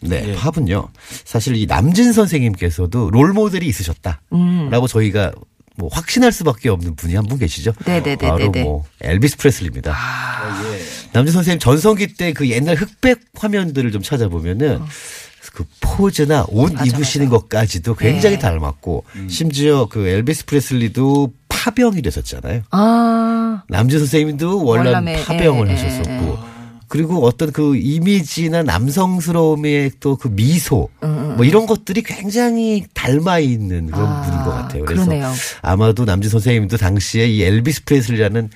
네, 0.00 0.28
예. 0.28 0.34
팝은요. 0.34 0.88
사실 1.24 1.56
이 1.56 1.66
남진 1.66 2.12
선생님께서도 2.12 3.10
롤 3.10 3.32
모델이 3.32 3.66
있으셨다라고 3.66 4.18
음. 4.32 4.70
저희가 4.88 5.32
뭐 5.78 5.88
확신할 5.92 6.32
수밖에 6.32 6.68
없는 6.68 6.96
분이 6.96 7.14
한 7.14 7.24
분 7.28 7.38
계시죠. 7.38 7.72
네네네네네. 7.86 8.16
바로 8.28 8.50
뭐 8.50 8.84
엘비스 9.00 9.36
프레슬리입니다. 9.36 9.92
아. 9.94 10.62
남진 11.12 11.32
선생님 11.32 11.58
전성기 11.60 12.14
때 12.14 12.32
그 12.32 12.48
옛날 12.50 12.74
흑백 12.76 13.20
화면들을 13.34 13.90
좀 13.92 14.02
찾아보면은 14.02 14.80
그 15.52 15.64
포즈나 15.80 16.44
옷 16.48 16.72
맞아, 16.72 16.84
입으시는 16.84 17.28
맞아. 17.28 17.38
것까지도 17.38 17.94
굉장히 17.96 18.36
네. 18.36 18.40
닮았고 18.40 19.04
심지어 19.28 19.86
그 19.86 20.06
엘비스 20.06 20.46
프레슬리도 20.46 21.32
파병이 21.48 22.02
됐었잖아요. 22.02 22.62
아. 22.70 23.62
남진 23.68 23.98
선생님도 23.98 24.64
원래 24.64 24.92
파병을 25.24 25.68
예, 25.68 25.72
예, 25.72 25.76
하셨었고 25.76 26.38
그리고 26.88 27.24
어떤 27.26 27.52
그 27.52 27.76
이미지나 27.76 28.62
남성스러움의 28.62 29.92
또 30.00 30.16
그 30.16 30.28
미소 30.28 30.88
뭐 31.00 31.44
이런 31.44 31.66
것들이 31.66 32.02
굉장히 32.02 32.84
닮아 32.94 33.38
있는 33.38 33.86
그런 33.86 34.04
음, 34.04 34.12
아, 34.12 34.22
분인 34.22 34.42
것 34.44 34.50
같아요. 34.50 34.84
그래서 34.84 35.04
그러네요. 35.04 35.32
아마도 35.62 36.04
남진 36.04 36.30
선생님도 36.30 36.76
당시에 36.76 37.26
이 37.26 37.42
엘비스 37.44 37.84
프레슬리라는 37.84 38.48
이 38.48 38.50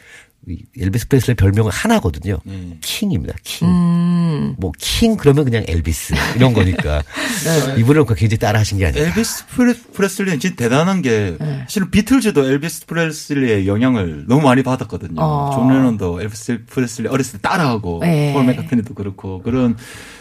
엘비스 0.48 1.08
프레슬리의 1.08 1.36
별명은 1.36 1.70
하나거든요. 1.70 2.38
네. 2.44 2.76
킹입니다. 2.80 3.34
킹. 3.44 3.68
음. 3.68 4.54
뭐킹 4.58 5.16
그러면 5.16 5.44
그냥 5.44 5.64
엘비스 5.68 6.14
이런 6.36 6.52
거니까 6.52 7.02
네. 7.44 7.80
이분을 7.80 8.04
굉장히 8.06 8.38
따라하신 8.38 8.78
게 8.78 8.86
아니라 8.86 9.06
엘비스 9.06 9.46
프레, 9.46 9.74
프레슬리는 9.74 10.40
진짜 10.40 10.56
대단한 10.56 11.00
게 11.00 11.36
네. 11.38 11.58
사실은 11.62 11.90
비틀즈도 11.90 12.44
엘비스 12.50 12.86
프레슬리의 12.86 13.68
영향을 13.68 14.24
너무 14.26 14.42
많이 14.42 14.62
받았거든요. 14.62 15.20
어. 15.20 15.52
존 15.54 15.68
레논도 15.72 16.20
엘비스 16.22 16.64
프레슬리 16.66 17.08
어렸을 17.08 17.38
때 17.38 17.48
따라하고 17.48 18.00
네. 18.02 18.32
폴 18.32 18.44
맥카트니도 18.44 18.94
그렇고 18.94 19.42
그런 19.42 19.76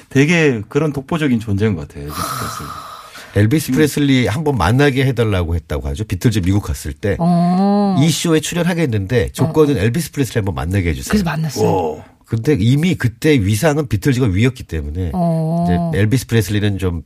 되게 0.09 0.61
그런 0.69 0.93
독보적인 0.93 1.39
존재인 1.39 1.73
것 1.75 1.87
같아요. 1.87 2.03
엘비스 2.03 2.21
프레슬리. 2.21 2.90
엘비스 3.35 3.71
프레슬리 3.71 4.27
한 4.27 4.43
번 4.43 4.57
만나게 4.57 5.05
해달라고 5.05 5.55
했다고 5.55 5.88
하죠. 5.89 6.03
비틀즈 6.03 6.39
미국 6.39 6.61
갔을 6.63 6.93
때. 6.93 7.15
어. 7.19 7.95
이 8.00 8.09
쇼에 8.09 8.39
출연하겠는데 8.39 9.29
조건은 9.33 9.77
엘비스 9.77 10.11
프레슬리 10.11 10.39
한번 10.39 10.55
만나게 10.55 10.89
해주세요. 10.89 11.09
그래서 11.11 11.23
만났어요. 11.23 12.03
근데 12.25 12.55
이미 12.59 12.95
그때 12.95 13.31
위상은 13.33 13.88
비틀즈가 13.88 14.27
위였기 14.27 14.63
때문에 14.63 15.11
어. 15.13 15.65
이제 15.91 16.00
엘비스 16.00 16.27
프레슬리는 16.27 16.77
좀 16.77 17.03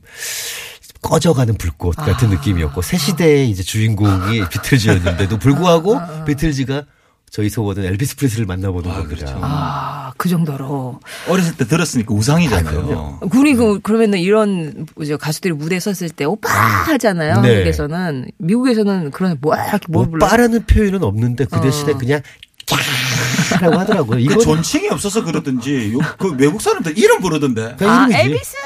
꺼져가는 1.02 1.52
불꽃 1.54 1.94
같은 1.96 2.28
아. 2.28 2.30
느낌이었고 2.32 2.80
새 2.82 2.96
시대의 2.96 3.50
이제 3.50 3.62
주인공이 3.62 4.48
비틀즈였는데도 4.48 5.38
불구하고 5.38 5.98
비틀즈가 6.26 6.84
저희 7.30 7.50
소원은 7.50 7.84
엘비스 7.84 8.16
프레슬리를 8.16 8.46
만나보는 8.46 8.90
아, 8.90 8.94
겁니다. 8.94 9.16
그렇죠. 9.26 9.38
아, 9.42 10.12
그 10.16 10.28
정도로. 10.28 11.00
어렸을 11.28 11.56
때 11.56 11.66
들었으니까 11.66 12.14
우상이잖아요. 12.14 13.20
우리 13.34 13.54
그 13.54 13.80
그러면은 13.80 14.18
이런 14.20 14.86
뭐죠 14.94 15.18
가수들이 15.18 15.52
무대에 15.54 15.78
섰을 15.80 16.08
때 16.10 16.24
오빠 16.24 16.48
하잖아요. 16.48 17.40
네. 17.42 17.48
한국에서는 17.50 18.30
미국에서는 18.38 19.10
그런 19.10 19.36
뭐 19.40 19.54
이렇게 19.54 19.86
뭘 19.88 20.08
불러? 20.10 20.24
오빠라는 20.24 20.64
표현은 20.66 21.02
없는데 21.02 21.44
그 21.46 21.60
대신에 21.60 21.92
어. 21.92 21.98
그냥 21.98 22.22
캬라고 22.66 23.76
하더라고요. 23.76 24.16
그 24.16 24.20
이거 24.22 24.38
존칭이 24.38 24.88
없어서 24.88 25.22
그러든지 25.24 25.92
요- 25.94 25.98
그 26.18 26.32
외국 26.38 26.60
사람들 26.62 26.96
이름 26.98 27.20
부르던데. 27.20 27.74
그냥 27.78 27.94
아, 28.04 28.06
이름이지. 28.08 28.24
엘비스 28.24 28.56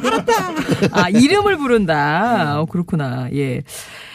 그래요? 0.00 0.90
아, 0.92 1.08
이름을 1.08 1.56
부른다. 1.58 2.60
어, 2.60 2.66
그렇구나. 2.66 3.28
예. 3.34 3.62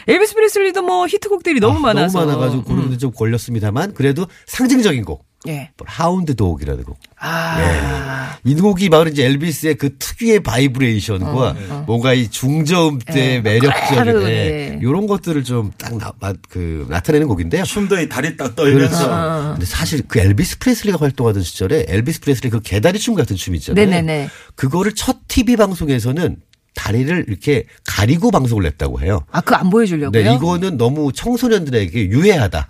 엘비스 0.08 0.34
프레슬리도 0.34 0.82
뭐 0.82 1.08
히트곡들이 1.08 1.60
너무 1.60 1.78
아, 1.78 1.94
많아서. 1.94 2.20
너무 2.20 2.32
많아가지고 2.32 2.64
고르는데 2.64 2.98
좀 2.98 3.12
걸렸습니다만 3.12 3.94
그래도 3.94 4.26
상징적인 4.48 5.06
곡. 5.06 5.29
예. 5.48 5.72
Hound 5.86 6.36
Dog이라는 6.36 6.84
곡. 6.84 6.98
아. 7.20 8.38
이 8.44 8.56
곡이 8.56 8.90
바로 8.90 9.10
이제 9.10 9.26
엘비스의 9.26 9.76
그 9.76 9.98
특유의 9.98 10.42
바이브레이션과 10.42 11.56
뭔가 11.86 12.14
이 12.14 12.30
중저음 12.30 13.00
때 13.00 13.36
예. 13.36 13.40
매력적인 13.42 14.22
예, 14.28 14.30
예. 14.30 14.80
이런 14.82 15.08
것들을 15.08 15.44
좀 15.44 15.72
딱 16.20 16.36
그, 16.50 16.86
나타내는 16.90 17.28
곡인데요. 17.28 17.64
춤도 17.64 18.00
이 18.00 18.10
다리 18.10 18.36
딱 18.36 18.56
그렇죠. 18.56 18.72
떨면서. 18.96 19.52
근데 19.54 19.66
사실 19.66 20.04
그 20.08 20.20
엘비스 20.20 20.60
프레슬리가 20.60 20.98
활동하던 21.00 21.44
시절에 21.44 21.86
엘비스 21.88 22.22
프레슬리 22.22 22.50
그 22.50 22.62
개다리 22.62 23.00
춤 23.00 23.16
같은 23.16 23.36
춤 23.36 23.56
있잖아요. 23.56 23.86
네네네. 23.86 24.30
그거를 24.56 24.94
첫 24.94 25.18
TV 25.28 25.56
방송에서는 25.56 26.38
다리를 26.76 27.26
이렇게 27.28 27.66
가리고 27.86 28.32
방송을 28.32 28.64
냈다고 28.64 29.02
해요. 29.02 29.26
아, 29.32 29.42
그거 29.42 29.56
안 29.58 29.70
보여주려고요? 29.70 30.24
네, 30.24 30.36
이거는 30.36 30.78
너무 30.78 31.12
청소년들에게 31.12 32.10
유해하다. 32.10 32.68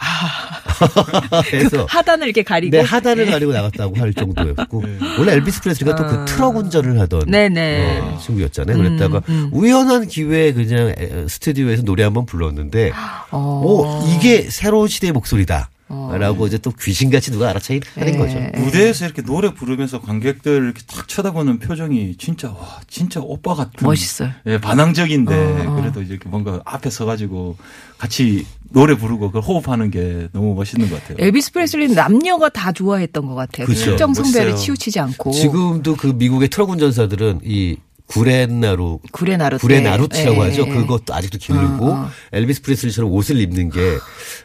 그래서 1.49 1.85
하단을 1.89 2.27
이렇게 2.27 2.43
가리고. 2.43 2.75
네, 2.75 2.83
하단을 2.83 3.25
가리고 3.25 3.51
나갔다고 3.53 3.97
할 3.97 4.13
정도였고 4.13 4.83
원래 5.19 5.33
엘비스 5.33 5.61
프레슬리가 5.61 5.95
또그 5.95 6.25
트럭 6.25 6.55
운전을 6.57 6.99
하던 7.01 7.21
아. 7.21 7.25
네네. 7.31 7.99
음, 7.99 8.13
어, 8.13 8.17
친구였잖아요. 8.19 8.77
그랬다가 8.77 9.21
우연한 9.51 10.07
기회에 10.07 10.53
그냥 10.53 10.93
에, 10.97 11.27
스튜디오에서 11.27 11.83
노래 11.83 12.03
한번 12.03 12.25
불렀는데 12.25 12.91
어. 13.31 13.63
어, 13.65 14.15
이게 14.15 14.43
새로운 14.49 14.87
시대의 14.87 15.11
목소리다. 15.13 15.69
라고 15.89 16.45
이제 16.45 16.57
또 16.59 16.71
귀신같이 16.71 17.31
누가 17.31 17.49
알아차린 17.49 17.81
네. 17.95 18.17
거죠. 18.17 18.39
무대에서 18.61 19.05
이렇게 19.05 19.23
노래 19.23 19.53
부르면서 19.53 19.99
관객들 19.99 20.63
이렇게 20.63 20.81
탁 20.85 21.07
쳐다보는 21.07 21.57
표정이 21.59 22.15
진짜 22.17 22.49
와 22.49 22.79
진짜 22.87 23.19
오빠 23.19 23.55
같은 23.55 23.87
멋있어요. 23.87 24.29
예, 24.45 24.59
반항적인데 24.59 25.65
어, 25.65 25.75
그래도 25.75 26.01
이렇게 26.03 26.29
뭔가 26.29 26.61
앞에 26.65 26.89
서가지고 26.91 27.57
같이 27.97 28.45
노래 28.71 28.95
부르고 28.95 29.31
그 29.31 29.39
호흡하는 29.39 29.89
게 29.89 30.27
너무 30.31 30.53
멋있는 30.53 30.89
것 30.89 31.01
같아요. 31.01 31.17
엘비스 31.19 31.53
프레슬리는 31.53 31.95
남녀가 31.95 32.49
다 32.49 32.71
좋아했던 32.71 33.25
것 33.25 33.33
같아요. 33.33 33.65
그쵸. 33.65 33.85
특정 33.85 34.13
성별에 34.13 34.51
멋있어요. 34.51 34.63
치우치지 34.63 34.99
않고. 34.99 35.31
지금도 35.31 35.95
그 35.95 36.07
미국의 36.07 36.49
트럭 36.49 36.69
운전사들은 36.69 37.41
이 37.43 37.77
구레나루 38.09 38.99
구레나루테. 39.11 39.61
구레나루츠라고 39.61 40.43
예, 40.43 40.49
하죠. 40.49 40.65
예. 40.67 40.71
그것도 40.71 41.13
아직도 41.13 41.37
기르고 41.37 41.85
어, 41.85 41.91
어. 41.91 42.09
엘비스 42.33 42.63
프레슬리처럼 42.63 43.11
옷을 43.11 43.39
입는 43.39 43.69
게 43.69 43.97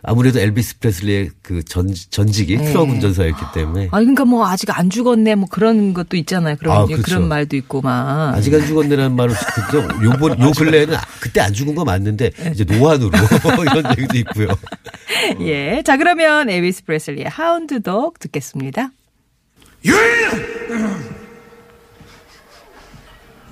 아무래도 0.02 0.38
엘비스 0.38 0.78
프레슬리의 0.80 1.30
그 1.42 1.64
전, 1.64 1.88
전직이 2.11 2.54
예. 2.54 2.59
트럭 2.59 2.90
운전사였기 2.90 3.42
때문에 3.54 3.88
아니 3.90 4.04
그러니까 4.04 4.26
뭐 4.26 4.47
아직 4.47 4.78
안 4.78 4.90
죽었네 4.90 5.35
뭐 5.37 5.49
그런 5.50 5.94
것도 5.94 6.16
있잖아요. 6.18 6.56
그런 6.56 6.76
아, 6.76 6.85
그렇죠. 6.85 7.02
그런 7.02 7.26
말도 7.28 7.56
있고 7.56 7.80
막. 7.80 8.35
아직 8.35 8.52
안 8.54 8.66
죽었네라는 8.66 9.16
말을 9.16 9.35
듣죠. 9.35 9.88
요번 10.04 10.38
요 10.40 10.52
근래에는 10.52 10.94
아, 10.94 11.00
그때 11.21 11.40
안 11.40 11.52
죽은 11.54 11.75
거 11.75 11.85
맞는데 11.85 12.30
네. 12.30 12.50
이제 12.54 12.64
노안으로 12.64 13.11
이런 13.73 13.99
얘기도 13.99 14.18
있고요. 14.18 14.49
예. 15.40 15.83
자 15.85 15.97
그러면 15.97 16.50
엘비스 16.50 16.85
프레슬리의 16.85 17.28
하운드 17.30 17.80
독 17.80 18.18
듣겠습니다. 18.18 18.90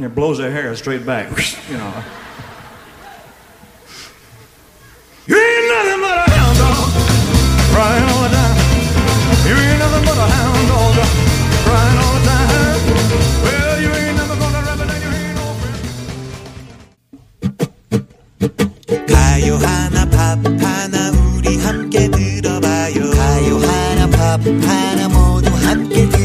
You 0.01 0.05
ain't. 0.05 0.11
Yeah, 0.11 0.15
blows 0.15 0.37
their 0.37 0.51
hair 0.51 0.75
straight 0.75 1.05
back. 1.05 1.29
You 1.69 1.77
know. 1.77 1.93
You 5.27 5.35
ain't 5.35 5.67
nothing 5.67 6.01
but 6.01 6.17
a 6.17 6.31
hound 6.31 6.57
dog, 6.57 6.91
crying 7.73 8.03
all 8.09 8.21
the 8.23 8.29
time. 8.29 8.57
You 9.47 9.55
ain't 9.55 9.79
nothing 9.79 10.05
but 10.05 10.17
a 10.17 10.21
hound 10.21 10.67
dog, 10.67 10.95
crying 11.65 11.97
all 11.97 12.13
the 12.13 12.21
time. 12.25 12.47
Well, 13.43 13.81
you 13.81 13.89
ain't 13.91 14.15
never 14.17 14.35
gonna 14.35 14.61
rub 14.61 14.79
it, 14.79 14.89
and 14.93 15.03
you 15.03 15.11
ain't 15.19 15.35
no 15.35 15.45
friend. 15.59 15.79
가요 19.07 19.57
하나 19.57 20.05
팝 20.05 20.39
하나 20.45 21.11
우리 21.35 21.57
함께 21.57 22.09
들어봐요 22.09 23.11
가요 23.11 23.57
하나 23.59 24.07
팝 24.07 24.39
하나 24.47 25.07
모두 25.09 25.49
함께 25.67 26.07
들어봐요 26.07 26.20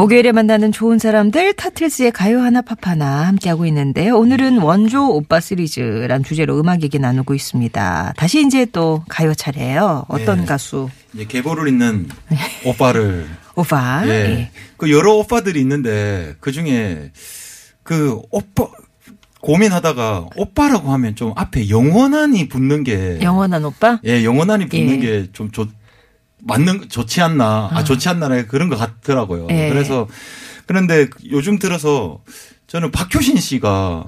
목요일에 0.00 0.32
만나는 0.32 0.72
좋은 0.72 0.98
사람들 0.98 1.52
타틀스의 1.52 2.12
가요 2.12 2.40
하나 2.40 2.62
팝 2.62 2.86
하나 2.86 3.26
함께하고 3.26 3.66
있는데요. 3.66 4.16
오늘은 4.16 4.62
원조 4.62 5.06
오빠 5.06 5.40
시리즈란 5.40 6.24
주제로 6.24 6.58
음악 6.58 6.82
얘기 6.82 6.98
나누고 6.98 7.34
있습니다. 7.34 8.14
다시 8.16 8.42
이제 8.46 8.64
또 8.64 9.04
가요 9.10 9.34
차례예요. 9.34 10.06
어떤 10.08 10.40
네. 10.40 10.46
가수? 10.46 10.88
이제 11.12 11.26
계보를 11.26 11.68
잇는 11.68 12.08
오빠를 12.64 13.26
오빠. 13.54 14.02
예. 14.06 14.10
예. 14.10 14.50
그 14.78 14.90
여러 14.90 15.12
오빠들이 15.16 15.60
있는데 15.60 16.34
그 16.40 16.50
중에 16.50 17.12
그 17.82 18.18
오빠 18.30 18.68
고민하다가 19.42 20.28
오빠라고 20.34 20.92
하면 20.92 21.14
좀 21.14 21.34
앞에 21.36 21.68
영원한이 21.68 22.48
붙는 22.48 22.84
게 22.84 23.18
영원한 23.20 23.66
오빠? 23.66 24.00
예, 24.06 24.24
영원한이 24.24 24.68
붙는 24.70 24.94
예. 24.94 24.98
게좀 24.98 25.50
좋, 25.50 25.68
맞는, 26.42 26.88
좋지 26.88 27.20
않나. 27.20 27.70
아, 27.72 27.84
좋지 27.84 28.08
않나라 28.08 28.44
그런 28.46 28.68
것 28.68 28.76
같더라고요. 28.76 29.48
예. 29.50 29.68
그래서, 29.68 30.08
그런데 30.66 31.08
요즘 31.30 31.58
들어서 31.58 32.20
저는 32.68 32.92
박효신 32.92 33.38
씨가 33.38 34.04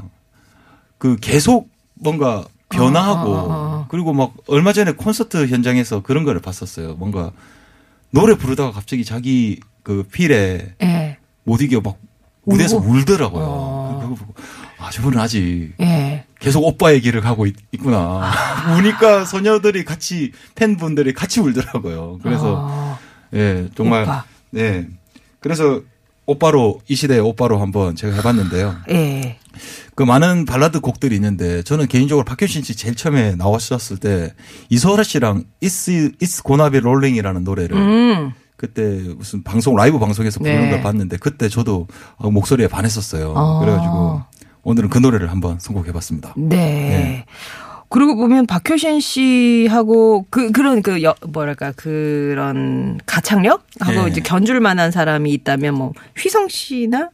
그 0.98 1.16
계속 1.20 1.68
뭔가 1.94 2.44
변화하고 2.68 3.30
어, 3.34 3.38
어, 3.38 3.46
어. 3.50 3.86
그리고 3.88 4.12
막 4.12 4.34
얼마 4.46 4.72
전에 4.72 4.92
콘서트 4.92 5.48
현장에서 5.48 6.02
그런 6.02 6.22
거를 6.22 6.40
봤었어요. 6.40 6.94
뭔가 6.94 7.32
노래 8.10 8.36
부르다가 8.36 8.70
갑자기 8.70 9.04
자기 9.04 9.58
그 9.82 10.04
필에 10.04 10.74
예. 10.82 11.18
못 11.42 11.60
이겨 11.60 11.80
막 11.80 11.98
무대에서 12.44 12.76
울고? 12.76 12.90
울더라고요. 12.92 13.44
어. 13.44 13.98
그거 14.02 14.14
보고 14.14 14.34
아, 14.82 14.90
저분은 14.90 15.18
아직 15.18 15.72
예. 15.80 16.24
계속 16.40 16.64
오빠의 16.64 17.00
길을 17.00 17.20
가고 17.20 17.46
있, 17.46 17.54
구나 17.80 18.32
우니까 18.76 19.24
소녀들이 19.24 19.84
같이 19.84 20.32
팬분들이 20.56 21.14
같이 21.14 21.40
울더라고요. 21.40 22.18
그래서 22.22 22.66
어, 22.68 22.98
예 23.34 23.68
정말 23.76 24.02
오빠. 24.02 24.24
네 24.50 24.88
그래서 25.40 25.80
오빠로 26.26 26.80
이 26.88 26.94
시대의 26.96 27.20
오빠로 27.20 27.58
한번 27.58 27.94
제가 27.94 28.16
해봤는데요. 28.16 28.76
예. 28.90 29.38
그 29.94 30.02
많은 30.02 30.46
발라드 30.46 30.80
곡들이 30.80 31.14
있는데 31.16 31.62
저는 31.62 31.86
개인적으로 31.86 32.24
박효신 32.24 32.62
씨 32.62 32.74
제일 32.74 32.94
처음에 32.94 33.36
나왔었을 33.36 33.98
때 33.98 34.32
이소라 34.70 35.02
씨랑 35.02 35.44
It's 35.62 36.16
It's 36.18 36.44
Gonna 36.44 36.70
Be 36.70 36.80
Rolling이라는 36.80 37.44
노래를 37.44 37.76
음. 37.76 38.32
그때 38.56 38.82
무슨 39.16 39.42
방송 39.42 39.74
라이브 39.76 39.98
방송에서 39.98 40.38
부르는 40.38 40.62
네. 40.62 40.70
걸 40.70 40.82
봤는데 40.82 41.16
그때 41.18 41.48
저도 41.48 41.88
어, 42.16 42.30
목소리에 42.30 42.68
반했었어요. 42.68 43.32
어. 43.36 43.60
그래가지고 43.60 44.22
오늘은 44.64 44.90
그 44.90 44.98
노래를 44.98 45.30
한번 45.30 45.58
선곡해봤습니다. 45.58 46.34
네. 46.36 46.56
네. 46.56 47.24
그리고 47.88 48.16
보면 48.16 48.46
박효신 48.46 49.00
씨하고 49.00 50.26
그 50.30 50.50
그런 50.50 50.80
그 50.80 51.02
여, 51.02 51.14
뭐랄까 51.28 51.72
그런 51.72 52.98
가창력 53.04 53.66
하고 53.80 54.04
네. 54.04 54.10
이제 54.10 54.20
견줄 54.22 54.60
만한 54.60 54.90
사람이 54.90 55.30
있다면 55.34 55.74
뭐 55.74 55.92
휘성 56.16 56.48
씨나 56.48 57.10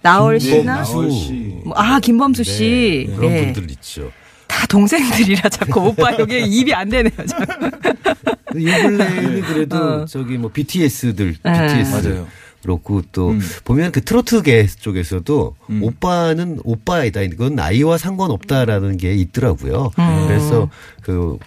나얼 0.00 0.40
씨나 0.40 0.84
나얼 0.84 1.10
씨. 1.10 1.60
뭐, 1.64 1.74
아 1.76 2.00
김범수 2.00 2.44
씨 2.44 3.06
네, 3.08 3.14
그런 3.14 3.32
예. 3.32 3.44
분들 3.52 3.70
있죠. 3.72 4.10
다 4.46 4.66
동생들이라 4.66 5.48
자꾸 5.50 5.88
오빠 5.88 6.16
여기 6.18 6.40
입이 6.40 6.72
안 6.72 6.88
되네요. 6.88 7.12
자꾸. 7.26 7.66
요 7.66 8.82
근래에는 8.82 9.40
그래도 9.42 9.76
어. 9.76 10.04
저기 10.06 10.38
뭐 10.38 10.50
BTS들, 10.50 11.36
네. 11.42 11.66
BTS 11.66 12.08
맞아요. 12.08 12.26
그렇고 12.62 13.02
또 13.12 13.30
음. 13.30 13.40
보면 13.64 13.92
그 13.92 14.02
트로트계 14.02 14.66
쪽에서도 14.66 15.56
음. 15.70 15.82
오빠는 15.82 16.60
오빠이다. 16.64 17.22
이건 17.22 17.54
나이와 17.56 17.98
상관없다라는 17.98 18.96
게 18.96 19.14
있더라고요. 19.14 19.90
음. 19.98 20.26
그래서 20.26 20.70
그, 21.02 21.38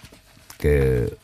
그 0.58 1.16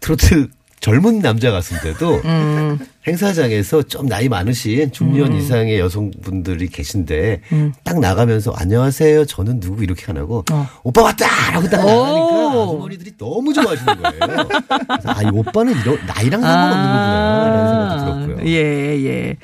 트로트 0.00 0.48
젊은 0.80 1.20
남자 1.20 1.50
가수인데도 1.50 2.20
음. 2.24 2.78
행사장에서 3.06 3.82
좀 3.82 4.06
나이 4.06 4.28
많으신 4.28 4.92
중년 4.92 5.34
이상의 5.34 5.78
여성분들이 5.78 6.68
계신데 6.68 7.42
음. 7.52 7.72
딱 7.84 8.00
나가면서 8.00 8.52
안녕하세요. 8.56 9.26
저는 9.26 9.60
누구 9.60 9.82
이렇게 9.84 10.06
안 10.08 10.16
하고 10.16 10.44
어. 10.50 10.68
오빠 10.82 11.02
왔다라고 11.02 11.68
딱 11.68 11.84
오. 11.84 11.88
나가니까 11.88 12.62
아주머니들이 12.62 13.12
너무 13.18 13.52
좋아하시는 13.52 14.02
거예요. 14.02 14.48
아, 15.04 15.22
이 15.22 15.26
오빠는 15.32 15.74
이런 15.80 15.98
나이랑 16.06 16.40
상관없는 16.40 16.86
거구나라는 16.86 17.68
생각도 17.68 18.26
들었고요. 18.26 18.36
아, 18.38 18.46
예, 18.46 19.04
예. 19.04 19.36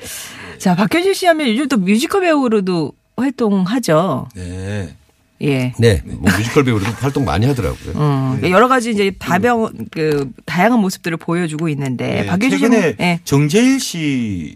자, 0.57 0.75
박효신 0.75 1.13
씨 1.13 1.25
하면 1.27 1.49
요즘 1.49 1.67
또 1.67 1.77
뮤지컬 1.77 2.21
배우로도 2.21 2.93
활동하죠. 3.15 4.27
네. 4.35 4.95
예. 5.41 5.73
네, 5.77 6.01
뭐 6.05 6.31
뮤지컬 6.37 6.63
배우로도 6.63 6.91
활동 6.99 7.25
많이 7.25 7.45
하더라고요. 7.45 7.93
음, 7.95 8.49
여러 8.49 8.67
가지 8.67 8.91
이제 8.91 9.11
다병 9.19 9.71
그 9.91 10.31
다양한 10.45 10.79
모습들을 10.79 11.17
보여주고 11.17 11.69
있는데 11.69 12.21
네, 12.21 12.25
박효신 12.25 12.49
최근에 12.59 12.95
예. 12.99 13.19
정재일 13.23 13.79
씨 13.79 14.55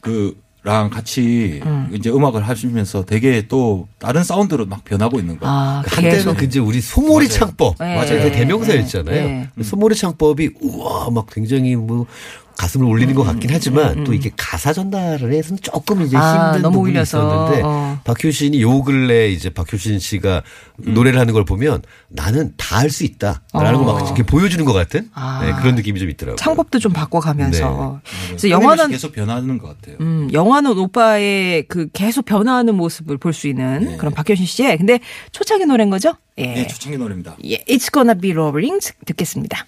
그 0.00 0.42
랑 0.64 0.90
같이 0.90 1.60
이제 1.92 2.08
음악을 2.08 2.46
하시면서 2.46 3.04
되게 3.04 3.48
또 3.48 3.88
다른 3.98 4.22
사운드로 4.22 4.66
막 4.66 4.84
변하고 4.84 5.18
있는 5.18 5.36
거예요. 5.36 5.52
아, 5.52 5.82
그 5.84 5.90
한때는 5.96 6.16
계속. 6.18 6.36
그 6.36 6.44
이제 6.44 6.60
우리 6.60 6.80
소몰이 6.80 7.26
맞아요. 7.26 7.28
창법 7.28 7.74
네. 7.80 7.96
맞아요. 7.96 8.22
그 8.22 8.30
대명사였잖아요. 8.30 9.26
네. 9.26 9.48
그 9.56 9.64
소몰이 9.64 9.96
창법이 9.96 10.50
우와 10.60 11.10
막 11.10 11.26
굉장히 11.32 11.74
뭐 11.74 12.06
가슴을 12.56 12.86
울리는 12.86 13.14
것 13.14 13.22
같긴 13.24 13.50
하지만 13.52 14.04
또 14.04 14.12
이게 14.12 14.30
가사 14.36 14.72
전달을 14.72 15.32
해서는 15.32 15.58
조금 15.62 16.02
이제 16.02 16.16
음, 16.16 16.20
아, 16.22 16.46
힘든 16.48 16.62
너무 16.62 16.76
부분이 16.78 16.92
울려서. 16.94 17.18
있었는데 17.18 17.62
어. 17.64 17.98
박효신이 18.04 18.60
요 18.62 18.82
근래 18.82 19.28
이제 19.28 19.50
박효신 19.50 19.98
씨가 19.98 20.42
음. 20.86 20.94
노래를 20.94 21.18
하는 21.18 21.32
걸 21.34 21.44
보면 21.44 21.82
나는 22.08 22.52
다 22.56 22.72
할 22.82 22.90
수 22.90 23.04
있다라는 23.04 23.84
걸막 23.84 24.04
이렇게 24.06 24.22
보여주는 24.22 24.64
것 24.64 24.72
같은 24.72 25.08
아. 25.14 25.40
네, 25.44 25.52
그런 25.60 25.74
느낌이 25.76 25.98
좀 26.00 26.08
있더라고요. 26.10 26.36
창법도 26.36 26.78
좀 26.78 26.92
바꿔가면서 26.92 28.00
그래서 28.02 28.22
끊임없이 28.22 28.50
영화는 28.50 28.88
계속 28.90 29.12
변하는 29.12 29.58
것 29.58 29.68
같아요. 29.68 29.96
음, 30.00 30.28
영화는 30.32 30.76
오빠의 30.78 31.64
그 31.68 31.88
계속 31.92 32.24
변화하는 32.24 32.74
모습을 32.74 33.18
볼 33.18 33.32
수 33.32 33.46
있는 33.48 33.84
네. 33.84 33.96
그런 33.96 34.12
박효신 34.14 34.44
씨의 34.46 34.78
근데 34.78 35.00
초창기 35.32 35.64
노래인 35.66 35.90
거죠? 35.90 36.14
예. 36.38 36.46
네, 36.46 36.66
초창기 36.66 36.98
노래입니다. 36.98 37.36
예, 37.44 37.58
It's 37.68 37.92
gonna 37.92 38.18
be 38.18 38.32
rolling 38.32 38.80
듣겠습니다. 39.06 39.66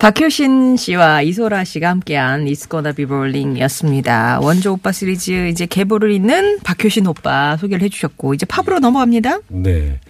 박효신 0.00 0.78
씨와 0.78 1.20
이소라 1.20 1.64
씨가 1.64 1.90
함께한 1.90 2.46
It's 2.46 2.70
Gonna 2.70 2.94
Be 2.94 3.04
Rolling이었습니다. 3.04 4.40
원조 4.40 4.72
오빠 4.72 4.92
시리즈 4.92 5.48
이제 5.48 5.66
계보를 5.66 6.10
잇는 6.12 6.60
박효신 6.60 7.06
오빠 7.06 7.58
소개를 7.58 7.82
해주셨고 7.82 8.32
이제 8.32 8.46
팝으로 8.46 8.78
넘어갑니다. 8.78 9.40
네. 9.48 10.00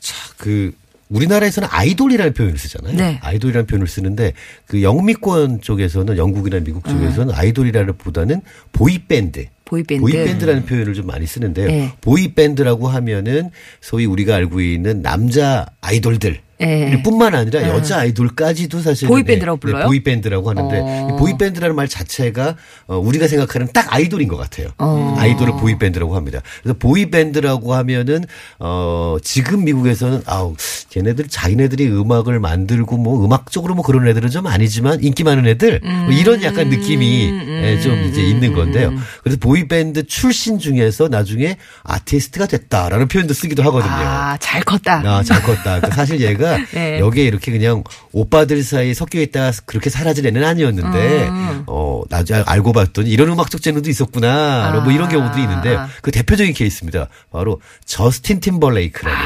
자, 0.00 0.16
그 0.36 0.72
우리나라에서는 1.10 1.68
아이돌이라는 1.70 2.34
표현을 2.34 2.58
쓰잖아요. 2.58 2.96
네. 2.96 3.20
아이돌이라는 3.22 3.66
표현을 3.68 3.86
쓰는데 3.86 4.32
그 4.66 4.82
영미권 4.82 5.60
쪽에서는 5.60 6.16
영국이나 6.16 6.58
미국 6.58 6.84
쪽에서는 6.84 7.32
아이돌이라는 7.32 7.98
보다는 7.98 8.40
보이밴드. 8.72 9.46
보이밴드. 9.64 10.00
보이밴드라는 10.00 10.66
표현을 10.66 10.94
좀 10.94 11.06
많이 11.06 11.24
쓰는데요. 11.24 11.68
네. 11.68 11.92
boy 12.00 12.24
band라고 12.24 12.88
하면은 12.88 13.50
소위 13.80 14.06
우리가 14.06 14.34
알고 14.34 14.60
있는 14.60 15.02
남자 15.02 15.66
아이돌들 15.82 16.40
네. 16.58 17.02
뿐만 17.02 17.34
아니라 17.34 17.62
여자 17.68 17.98
아이돌까지도 17.98 18.80
사실 18.80 19.08
보이밴드라고 19.08 19.58
불러요? 19.58 19.86
보이밴드라고 19.86 20.50
하는데 20.50 20.80
어. 20.80 21.08
이 21.10 21.18
boy 21.18 21.31
band라는 21.31 21.76
말 21.76 21.88
자체가 21.88 22.56
어, 22.86 22.98
우리가 22.98 23.28
생각하는 23.28 23.68
딱 23.72 23.92
아이돌인 23.92 24.28
것 24.28 24.36
같아요. 24.36 24.68
어. 24.78 25.14
아이돌을 25.18 25.54
보이밴드라고 25.54 26.16
합니다. 26.16 26.40
그래서 26.62 26.78
보이밴드라고 26.78 27.74
하면은 27.74 28.24
어 28.58 29.16
지금 29.22 29.64
미국에서는 29.64 30.22
아우 30.26 30.54
걔네들 30.90 31.28
자기네들이 31.28 31.88
음악을 31.88 32.40
만들고 32.40 32.96
뭐 32.96 33.24
음악적으로 33.24 33.74
뭐 33.74 33.84
그런 33.84 34.06
애들은 34.08 34.30
좀 34.30 34.46
아니지만 34.46 35.02
인기 35.02 35.24
많은 35.24 35.46
애들 35.46 35.80
뭐 35.82 36.10
이런 36.10 36.42
약간 36.42 36.68
느낌이 36.68 37.30
예, 37.62 37.80
좀 37.80 38.02
이제 38.04 38.22
있는 38.22 38.52
건데요. 38.54 38.94
그래서 39.22 39.38
보이밴드 39.40 40.06
출신 40.06 40.58
중에서 40.58 41.08
나중에 41.08 41.56
아티스트가 41.82 42.46
됐다라는 42.46 43.08
표현도 43.08 43.34
쓰기도 43.34 43.62
하거든요. 43.64 43.92
아, 43.92 44.36
잘 44.40 44.62
컸다. 44.62 45.02
아, 45.04 45.22
잘 45.22 45.42
컸다. 45.42 45.80
그 45.80 45.90
사실 45.92 46.20
얘가 46.20 46.45
네. 46.72 47.00
여기에 47.00 47.24
이렇게 47.24 47.50
그냥 47.50 47.82
오빠들 48.12 48.62
사이에 48.62 48.94
섞여 48.94 49.20
있다가 49.20 49.52
그렇게 49.64 49.90
사라질 49.90 50.26
애는 50.26 50.44
아니었는데, 50.44 51.28
음. 51.28 51.64
어, 51.66 52.02
나중에 52.08 52.42
알고 52.46 52.72
봤더니 52.72 53.10
이런 53.10 53.28
음악적 53.30 53.62
재능도 53.62 53.90
있었구나. 53.90 54.82
뭐 54.84 54.92
이런 54.92 55.06
아. 55.06 55.08
경우들이 55.08 55.42
있는데요. 55.42 55.86
그 56.02 56.10
대표적인 56.10 56.54
케이스입니다. 56.54 57.08
바로 57.30 57.60
저스틴 57.84 58.40
팀벌레이크라는. 58.40 59.18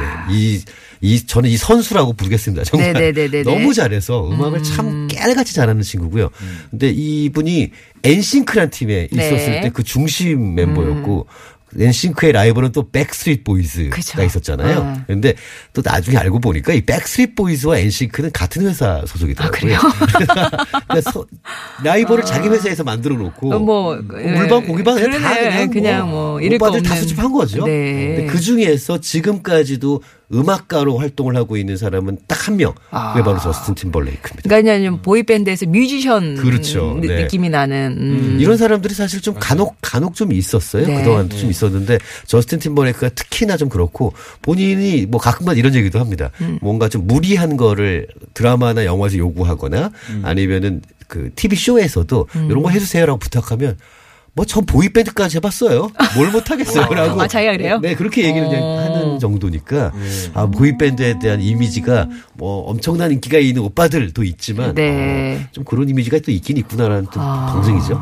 네, 0.00 0.34
이, 0.34 0.62
이, 1.00 1.26
저는 1.26 1.50
이 1.50 1.56
선수라고 1.56 2.14
부르겠습니다. 2.14 2.64
정말. 2.64 2.90
아. 2.90 2.92
네네네네네. 3.00 3.42
너무 3.42 3.74
잘해서 3.74 4.30
음악을 4.30 4.62
참 4.62 5.08
깨알같이 5.08 5.54
잘하는 5.54 5.82
친구고요. 5.82 6.30
근데 6.70 6.90
이분이 6.90 7.70
엔싱크란 8.04 8.70
팀에 8.70 9.08
있었을 9.12 9.36
네. 9.36 9.60
때그 9.62 9.82
중심 9.82 10.54
멤버였고, 10.54 11.26
엔싱크의 11.78 12.32
라이벌은 12.32 12.72
또 12.72 12.90
백스트리트 12.90 13.42
보이즈가 13.44 13.96
그죠. 13.96 14.22
있었잖아요. 14.22 14.78
어. 14.78 14.96
근데 15.06 15.34
또 15.72 15.82
나중에 15.84 16.16
알고 16.16 16.38
보니까 16.40 16.72
이 16.72 16.80
백스트리트 16.82 17.34
보이즈와 17.34 17.78
엔싱크는 17.78 18.32
같은 18.32 18.66
회사 18.66 19.02
소속이더라고요. 19.06 19.78
그러니까 20.88 21.10
서- 21.10 21.24
라이벌을 21.84 22.24
자기 22.24 22.48
회사에서 22.48 22.84
만들어 22.84 23.16
놓고 23.16 23.54
어, 23.54 23.58
뭐, 23.58 23.96
물방 23.96 24.66
고기방 24.66 24.96
그러네. 24.96 25.18
다 25.18 25.34
그냥, 25.34 25.70
그냥 25.70 26.10
뭐거 26.10 26.44
오빠들 26.46 26.82
다 26.82 26.90
없는. 26.90 26.96
수집한 27.02 27.32
거죠. 27.32 27.64
네. 27.64 28.14
근데 28.16 28.26
그 28.26 28.40
중에서 28.40 28.98
지금까지도 29.00 30.02
음악가로 30.32 30.98
활동을 30.98 31.36
하고 31.36 31.56
있는 31.56 31.76
사람은 31.76 32.18
딱 32.26 32.42
한 32.42 32.56
명. 32.56 32.74
아. 32.90 33.12
그게 33.12 33.22
바로 33.24 33.38
저스틴 33.38 33.76
팀벌레이크입니다. 33.76 34.48
그러니까 34.48 34.72
그냥 34.76 35.00
boy 35.02 35.19
band에서 35.19 35.66
뮤지션 35.66 36.34
그렇죠. 36.34 36.98
느- 37.00 37.06
네. 37.06 37.22
느낌이 37.22 37.48
나는. 37.50 37.96
음. 38.00 38.36
이런 38.40 38.56
사람들이 38.56 38.94
사실 38.94 39.20
좀 39.20 39.36
간혹 39.38 39.76
간혹 39.80 40.16
좀 40.16 40.32
있었어요. 40.32 40.84
네. 40.88 40.96
그동안도 40.96 41.36
좀 41.36 41.50
있었는데 41.50 41.98
저스틴 42.26 42.58
팀버레이크가 42.58 43.10
특히나 43.10 43.56
좀 43.56 43.68
그렇고 43.68 44.12
본인이 44.42 45.06
뭐 45.06 45.20
가끔만 45.20 45.56
이런 45.56 45.72
얘기도 45.76 46.00
합니다. 46.00 46.30
음. 46.40 46.58
뭔가 46.60 46.88
좀 46.88 47.06
무리한 47.06 47.56
거를 47.56 48.08
드라마나 48.34 48.84
영화에서 48.84 49.18
요구하거나 49.18 49.92
아니면은 50.24 50.82
그 51.06 51.30
TV 51.36 51.56
쇼에서도 51.56 52.26
음. 52.34 52.46
이런 52.50 52.62
거 52.64 52.70
해주세요라고 52.70 53.20
부탁하면 53.20 53.76
뭐 54.34 54.44
전 54.46 54.64
보이밴드까지 54.64 55.36
해봤어요. 55.36 55.90
뭘 56.16 56.30
못하겠어요 56.30 56.88
라고. 56.88 57.20
아, 57.22 57.26
자기가 57.28 57.52
그래요? 57.52 57.78
네 57.80 57.94
그렇게 57.94 58.24
얘기를 58.24 58.46
어. 58.48 58.78
하는 58.78 59.18
정도니까 59.18 59.92
아 60.34 60.46
보이밴드에 60.46 61.18
대한 61.18 61.40
이미지가 61.40 62.08
뭐 62.34 62.62
엄청난 62.68 63.12
인기가 63.12 63.38
있는 63.38 63.62
오빠들도 63.62 64.22
있지만 64.24 64.74
네. 64.74 65.38
어, 65.42 65.48
좀 65.52 65.64
그런 65.64 65.88
이미지가 65.88 66.20
또 66.24 66.30
있긴 66.30 66.56
있구나라는 66.56 67.06
또 67.12 67.20
아. 67.20 67.46
방송이죠. 67.52 68.00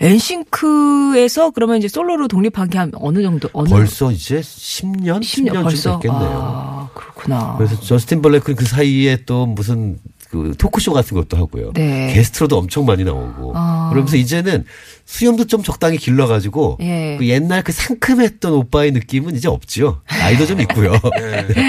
엔싱크에서 0.00 1.50
그러면 1.50 1.78
이제 1.78 1.88
솔로로 1.88 2.28
독립한 2.28 2.68
게 2.70 2.78
한 2.78 2.92
어느 2.94 3.22
정도 3.22 3.48
어느 3.54 3.68
벌써 3.70 4.12
이제 4.12 4.38
10년, 4.40 5.18
10년 5.20 5.50
10년 5.50 5.62
벌써 5.64 5.92
쯤 5.98 6.00
됐겠네요. 6.10 6.30
아, 6.32 6.88
그렇구나. 6.94 7.54
그래서 7.56 7.80
저스틴 7.80 8.22
벌레크는 8.22 8.54
그 8.54 8.64
사이에 8.64 9.24
또 9.26 9.46
무슨 9.46 9.98
그 10.30 10.54
토크쇼 10.58 10.92
같은 10.92 11.16
것도 11.16 11.36
하고요. 11.36 11.72
네. 11.74 12.12
게스트로도 12.12 12.58
엄청 12.58 12.84
많이 12.84 13.02
나오고. 13.02 13.52
아. 13.54 13.88
그러면서 13.90 14.16
이제는 14.16 14.64
수염도 15.06 15.46
좀 15.46 15.62
적당히 15.62 15.96
길러가지고 15.96 16.78
예. 16.82 17.16
그 17.18 17.26
옛날 17.28 17.62
그 17.62 17.72
상큼했던 17.72 18.52
오빠의 18.52 18.92
느낌은 18.92 19.34
이제 19.36 19.48
없지요. 19.48 20.02
나이도 20.06 20.46
좀 20.46 20.60
있고요. 20.60 20.92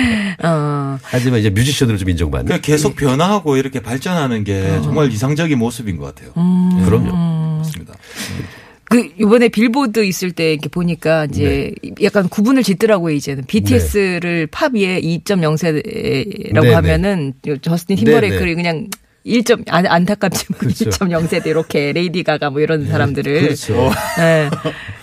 어. 0.44 1.00
하지만 1.04 1.40
이제 1.40 1.50
뮤지션으로 1.50 1.98
좀 1.98 2.10
인정받는. 2.10 2.46
네. 2.46 2.48
그러니까 2.50 2.66
계속 2.66 2.96
변화하고 2.96 3.56
이렇게 3.56 3.80
발전하는 3.80 4.44
게 4.44 4.68
어. 4.70 4.82
정말 4.82 5.12
이상적인 5.12 5.58
모습인 5.58 5.98
것 5.98 6.14
같아요. 6.14 6.34
음. 6.38 6.70
네. 6.78 6.86
그럼요. 6.86 7.60
맞습니다. 7.60 7.94
그 8.90 9.12
이번에 9.20 9.50
빌보드 9.50 10.04
있을 10.04 10.32
때 10.32 10.54
이렇게 10.54 10.68
보니까 10.68 11.26
이제 11.26 11.74
약간 12.02 12.28
구분을 12.28 12.64
짓더라고요 12.64 13.14
이제는 13.16 13.46
BTS를 13.46 14.48
팝 14.48 14.74
위에 14.74 15.00
2.0세대라고 15.02 16.62
네네. 16.62 16.74
하면은 16.74 17.34
저스틴. 17.62 17.98
팀버레이크를 17.98 18.56
그냥 18.56 18.90
1점 19.30 19.64
안, 19.68 19.86
안타깝지만 19.86 20.58
그렇죠. 20.60 20.90
1.0세대 20.90 21.48
이렇게 21.48 21.92
레이디 21.94 22.24
가가 22.24 22.50
뭐 22.50 22.62
이런 22.62 22.88
사람들을 22.88 23.42
그렇죠. 23.42 23.92
네. 24.18 24.50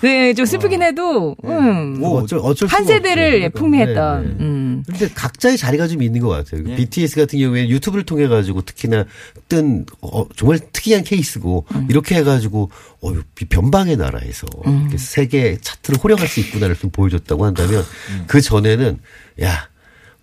네, 0.03 0.35
좀 0.35 0.45
슬프긴 0.45 0.83
해도 0.83 1.37
음. 1.45 1.99
뭐 1.99 2.23
어쩔, 2.23 2.41
어쩔 2.43 2.69
한 2.69 2.85
세대를 2.85 3.45
없죠. 3.45 3.59
풍미했던 3.59 4.23
네, 4.23 4.29
네. 4.29 4.37
음. 4.41 4.83
근데 4.87 5.09
각자의 5.15 5.57
자리가 5.57 5.89
좀 5.89 6.03
있는 6.03 6.21
것 6.21 6.29
같아요. 6.29 6.62
예. 6.69 6.77
BTS 6.77 7.17
같은 7.17 7.39
경우에는 7.39 7.71
유튜브를 7.71 8.05
통해 8.05 8.29
가지고 8.29 8.62
특히나 8.62 9.05
뜬 9.49 9.87
어, 10.01 10.27
정말 10.37 10.59
특이한 10.73 11.05
케이스고 11.05 11.65
음. 11.75 11.87
이렇게 11.89 12.17
해가지고 12.17 12.71
어, 13.03 13.12
이 13.12 13.45
변방의 13.49 13.97
나라에서 13.97 14.47
음. 14.67 14.91
세계 14.97 15.57
차트를 15.61 15.99
호령할 16.03 16.27
수 16.27 16.41
있구나를 16.41 16.77
좀 16.77 16.91
보여줬다고 16.91 17.45
한다면 17.45 17.85
음. 18.11 18.25
그 18.27 18.41
전에는 18.41 18.99
야 19.43 19.69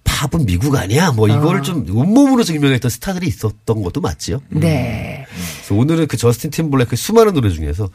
팝은 0.04 0.46
미국 0.46 0.76
아니야 0.76 1.12
뭐 1.12 1.28
이거를 1.28 1.64
좀 1.64 1.86
온몸으로 1.90 2.44
증명했던 2.44 2.90
스타들이 2.90 3.28
있었던 3.28 3.82
것도 3.82 4.02
맞지요. 4.02 4.42
네. 4.50 5.26
그래서 5.58 5.76
오늘은 5.76 6.08
그 6.08 6.18
저스틴 6.18 6.52
팀블랙의 6.52 6.98
수많은 6.98 7.34
노래 7.34 7.50
중에서 7.50 7.90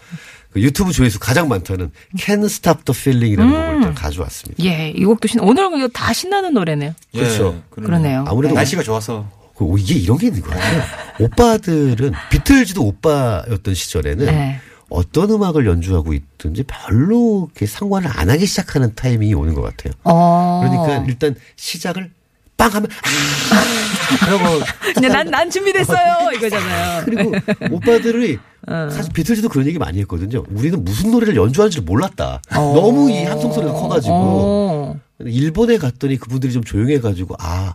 그 0.52 0.62
유튜브 0.62 0.92
조회수 0.92 1.18
가장 1.18 1.48
많다는 1.48 1.90
Can't 2.16 2.44
Stop 2.46 2.84
the 2.84 2.98
Feeling이라는 2.98 3.52
음. 3.52 3.66
곡을 3.66 3.82
좀 3.82 3.94
가져왔습니다. 3.94 4.64
예, 4.64 4.90
이 4.90 5.04
곡도 5.04 5.28
신 5.28 5.40
오늘 5.40 5.66
이거 5.76 5.88
다 5.88 6.12
신나는 6.12 6.54
노래네요. 6.54 6.94
예, 7.14 7.18
그렇죠. 7.18 7.62
그러네요. 7.70 8.24
아무래도 8.26 8.54
날씨가 8.54 8.82
좋아서 8.82 9.28
그 9.56 9.74
이게 9.78 9.94
이런 9.94 10.16
게 10.18 10.28
있는 10.28 10.40
것 10.40 10.50
같아요. 10.50 10.82
오빠들은 11.20 12.12
비틀즈도 12.30 12.82
오빠였던 12.82 13.74
시절에는 13.74 14.26
네. 14.26 14.60
어떤 14.88 15.30
음악을 15.30 15.66
연주하고 15.66 16.12
있든지 16.14 16.64
별로 16.64 17.48
이렇게 17.50 17.66
상관을 17.66 18.08
안 18.12 18.30
하기 18.30 18.46
시작하는 18.46 18.94
타이밍이 18.94 19.34
오는 19.34 19.54
것 19.54 19.62
같아요. 19.62 19.92
어. 20.04 20.60
그러니까 20.64 21.04
일단 21.06 21.34
시작을 21.56 22.10
빵 22.56 22.74
하면 22.74 22.88
아, 22.90 24.26
그리고 24.26 24.64
그냥 24.94 25.12
난, 25.12 25.26
난 25.30 25.50
준비됐어요. 25.50 26.32
이거잖아요. 26.34 27.04
그리고 27.04 27.32
오빠들이 27.70 28.38
어. 28.66 28.88
사실 28.90 29.12
비틀즈도 29.12 29.48
그런 29.48 29.66
얘기 29.66 29.78
많이 29.78 30.00
했거든요. 30.00 30.44
우리는 30.50 30.82
무슨 30.84 31.10
노래를 31.12 31.36
연주하는지를 31.36 31.84
몰랐다. 31.84 32.42
어. 32.56 32.72
너무 32.74 33.10
이 33.10 33.24
함성 33.24 33.52
소리가 33.52 33.72
커가지고 33.72 34.14
어. 34.14 35.00
일본에 35.20 35.78
갔더니 35.78 36.16
그분들이 36.16 36.52
좀 36.52 36.64
조용해가지고 36.64 37.36
아. 37.38 37.74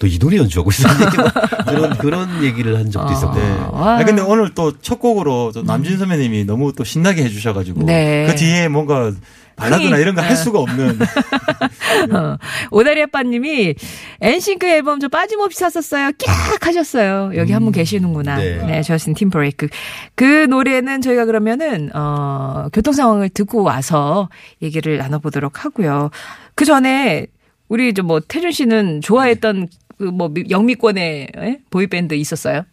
너이 0.00 0.18
노래 0.18 0.36
연주하고 0.38 0.70
있었니? 0.70 1.16
막 1.16 1.34
그런 1.66 1.98
그런 1.98 2.42
얘기를 2.44 2.76
한 2.78 2.90
적도 2.90 3.12
있었고. 3.12 3.38
네. 3.38 3.50
와. 3.70 3.98
아 3.98 4.04
근데 4.04 4.22
오늘 4.22 4.54
또 4.54 4.72
첫 4.82 4.98
곡으로 4.98 5.52
또 5.54 5.62
남진 5.62 5.98
선배님이 5.98 6.44
너무 6.44 6.72
또 6.72 6.82
신나게 6.84 7.22
해주셔가지고 7.24 7.84
네. 7.84 8.26
그 8.28 8.34
뒤에 8.34 8.68
뭔가 8.68 9.12
발라드나 9.54 9.98
이런 9.98 10.14
거 10.14 10.22
할 10.22 10.34
수가 10.34 10.58
없는 10.60 10.98
어. 12.12 12.36
오다리 12.70 13.02
아빠님이 13.02 13.74
엔싱크 14.20 14.66
앨범 14.66 14.98
저 14.98 15.08
빠짐없이 15.08 15.58
샀었어요. 15.58 16.10
깍 16.18 16.66
하셨어요. 16.66 17.32
여기 17.36 17.52
한분 17.52 17.72
계시는구나. 17.72 18.36
네. 18.38 18.56
네, 18.66 18.82
저스틴 18.82 19.14
팀브레이크. 19.14 19.68
그 20.14 20.46
노래는 20.48 21.00
저희가 21.02 21.26
그러면은 21.26 21.90
어 21.94 22.66
교통 22.72 22.92
상황을 22.94 23.28
듣고 23.28 23.62
와서 23.62 24.28
얘기를 24.62 24.96
나눠보도록 24.98 25.64
하고요. 25.64 26.10
그 26.54 26.64
전에 26.64 27.26
우리 27.68 27.94
좀 27.94 28.06
뭐 28.06 28.20
태준 28.20 28.52
씨는 28.52 29.00
좋아했던 29.00 29.68
그 30.02 30.10
뭐 30.10 30.32
영미권의 30.50 31.28
예? 31.36 31.58
보이밴드 31.70 32.14
있었어요? 32.14 32.64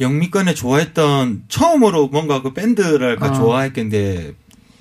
영미권에 0.00 0.54
좋아했던 0.54 1.44
처음으로 1.48 2.08
뭔가 2.08 2.42
그 2.42 2.52
밴드랄까 2.52 3.28
어. 3.30 3.34
좋아했겠는데 3.34 4.32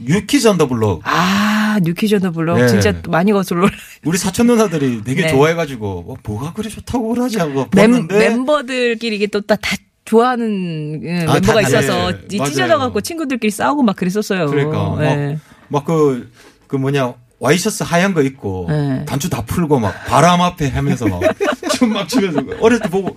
유키 0.05 0.41
전더블록 0.41 1.01
아 1.03 1.79
뉴키즈 1.81 2.19
더 2.19 2.31
블록 2.31 2.57
네. 2.57 2.67
진짜 2.67 2.93
많이 3.09 3.31
거슬러 3.31 3.67
우리 4.05 4.17
사촌 4.17 4.47
누나들이 4.47 5.03
되게 5.03 5.23
네. 5.27 5.29
좋아해가지고 5.29 6.05
어, 6.07 6.15
뭐가 6.23 6.53
그래 6.53 6.69
좋다고 6.69 7.09
그러지 7.09 7.37
하고 7.37 7.67
멤, 7.75 8.07
멤버들끼리 8.07 9.17
이게 9.17 9.27
또다 9.27 9.57
좋아하는 10.05 11.01
음, 11.03 11.25
아, 11.27 11.33
멤버가 11.33 11.61
다 11.61 11.61
있어서 11.61 12.11
네. 12.27 12.27
찢어져갖고 12.45 13.01
친구들끼리 13.01 13.51
싸우고 13.51 13.83
막 13.83 13.95
그랬었어요. 13.95 14.47
그러니까 14.47 14.95
네. 14.99 15.37
막그 15.67 16.31
그 16.67 16.75
뭐냐 16.77 17.13
와이셔츠 17.39 17.83
하얀 17.83 18.13
거 18.13 18.21
입고 18.21 18.67
네. 18.69 19.05
단추 19.05 19.29
다 19.29 19.43
풀고 19.43 19.79
막 19.79 19.93
바람 20.05 20.41
앞에 20.41 20.69
하면서 20.69 21.07
막 21.07 21.21
춤막 21.73 22.07
추면서 22.07 22.43
어릴 22.59 22.79
때 22.79 22.89
보고 22.89 23.15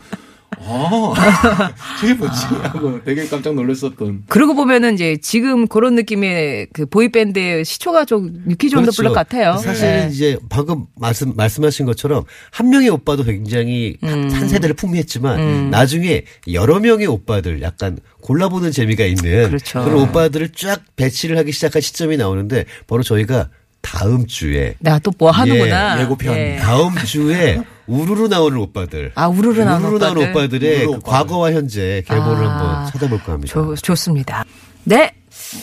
아 0.58 1.14
저게 2.00 2.14
뭐지 2.14 2.44
하고 2.62 3.02
되게 3.04 3.26
깜짝 3.26 3.54
놀랐었던 3.54 4.24
그러고 4.28 4.54
보면은 4.54 4.94
이제 4.94 5.16
지금 5.20 5.66
그런 5.66 5.94
느낌의 5.94 6.68
그 6.72 6.86
보이밴드의 6.86 7.64
시초가 7.64 8.04
좀 8.04 8.42
뉴키즈 8.46 8.76
온더 8.76 8.92
블록 8.96 9.14
같아요. 9.14 9.56
사실 9.56 9.88
네. 9.88 10.08
이제 10.12 10.38
방금 10.48 10.86
말씀 10.94 11.34
말씀하신 11.34 11.86
것처럼 11.86 12.24
한 12.50 12.70
명의 12.70 12.90
오빠도 12.90 13.24
굉장히 13.24 13.96
음. 14.04 14.30
한 14.30 14.48
세대를 14.48 14.76
풍미했지만 14.76 15.70
나중에 15.70 16.24
여러 16.52 16.78
명의 16.78 17.06
오빠들 17.06 17.62
약간 17.62 17.98
골라보는 18.20 18.70
재미가 18.70 19.04
있는 19.04 19.48
그렇죠. 19.48 19.80
런 19.80 19.94
오빠들을 19.94 20.50
쫙 20.50 20.82
배치를 20.96 21.38
하기 21.38 21.50
시작한 21.50 21.82
시점이 21.82 22.16
나오는데 22.16 22.66
바로 22.86 23.02
저희가 23.02 23.48
다음 23.82 24.26
주에 24.26 24.74
나또 24.78 25.12
뭐 25.18 25.30
하는구나. 25.30 25.98
예, 25.98 26.02
예고편. 26.02 26.34
예. 26.36 26.56
다음 26.56 26.94
주에 27.04 27.60
우르르 27.86 28.28
나오는 28.28 28.56
오빠들. 28.58 29.12
아, 29.14 29.26
우르르 29.28 29.60
나오는 29.62 29.86
우르르 29.88 29.98
나오는 29.98 30.22
오빠들. 30.22 30.30
오빠들의 30.30 30.84
우르르 30.84 31.00
그. 31.00 31.00
과거와 31.00 31.52
현재 31.52 32.02
계보를 32.06 32.46
아, 32.46 32.50
한번 32.50 32.92
찾아볼까 32.92 33.32
합니다. 33.32 33.52
좋, 33.52 33.74
좋습니다. 33.76 34.44
네. 34.84 35.12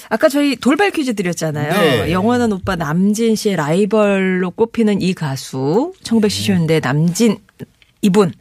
아까 0.09 0.29
저희 0.29 0.55
돌발 0.55 0.91
퀴즈 0.91 1.15
드렸잖아요. 1.15 1.71
네. 1.73 2.11
영원한 2.11 2.51
오빠 2.51 2.75
남진 2.75 3.35
씨의 3.35 3.55
라이벌로 3.55 4.51
꼽히는 4.51 5.01
이 5.01 5.13
가수, 5.13 5.93
청백시쇼인데 6.03 6.79
남진 6.81 7.37
이분 8.01 8.31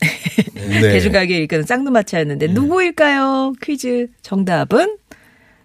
네. 0.54 0.80
대중가게 0.80 1.38
이끄는 1.38 1.64
쌍두마차였는데 1.64 2.48
누구일까요? 2.48 3.54
퀴즈 3.62 4.08
정답은 4.22 4.98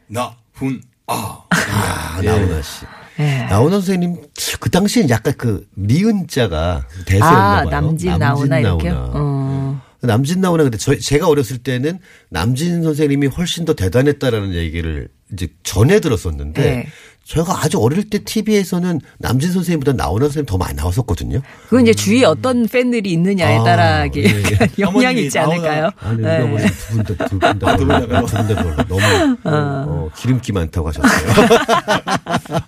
나훈 0.08 0.82
아. 1.08 1.44
아, 1.50 2.22
나훈아 2.24 2.62
씨. 2.62 2.86
예. 3.20 3.46
나훈아 3.50 3.76
선생님 3.76 4.18
그 4.60 4.70
당시엔 4.70 5.10
약간 5.10 5.34
그 5.38 5.68
니은 5.78 6.28
자가 6.28 6.88
대세였나 7.06 7.58
아 7.60 7.64
봐요. 7.64 7.70
남진 7.70 8.10
이렇게요. 8.10 8.94
나훈아. 8.94 9.12
어. 9.14 9.82
남진 10.02 10.42
나오나 10.42 10.64
근데 10.64 10.78
저, 10.78 10.96
제가 10.98 11.28
어렸을 11.28 11.60
때는 11.60 12.00
남진 12.30 12.84
선생님이 12.84 13.28
훨씬 13.28 13.64
더 13.66 13.74
대단했다라는 13.74 14.54
얘기를 14.54 15.08
이제 15.32 15.48
전해 15.64 16.00
들었었는데 16.00 16.62
네. 16.62 16.88
제가 17.26 17.64
아주 17.64 17.80
어릴 17.80 18.10
때 18.10 18.20
TV에서는 18.20 19.00
남진 19.18 19.54
선생님보다 19.54 19.94
나훈아 19.94 20.26
선생님 20.26 20.46
더 20.46 20.58
많이 20.58 20.76
나왔었거든요. 20.76 21.42
그건 21.64 21.84
이제 21.84 21.94
주위에 21.94 22.26
어떤 22.26 22.68
팬들이 22.68 23.12
있느냐에 23.14 23.60
아, 23.60 23.64
따라 23.64 24.06
이게 24.06 24.24
예, 24.26 24.28
예. 24.28 24.68
영향이 24.78 25.24
있지 25.24 25.40
않을까요? 25.40 25.90
아니 26.00 26.22
네. 26.22 26.40
우리 26.42 26.44
어머니 26.44 26.66
두분다두분다 27.30 27.70
아, 27.70 27.78
두분 27.78 27.88
다 27.88 28.08
별로. 28.08 28.26
두분다 28.26 28.56
별로 28.64 28.76
너무 28.88 29.38
어, 29.46 30.10
기름기 30.18 30.52
많다고 30.52 30.90
하셨어요. 30.90 31.34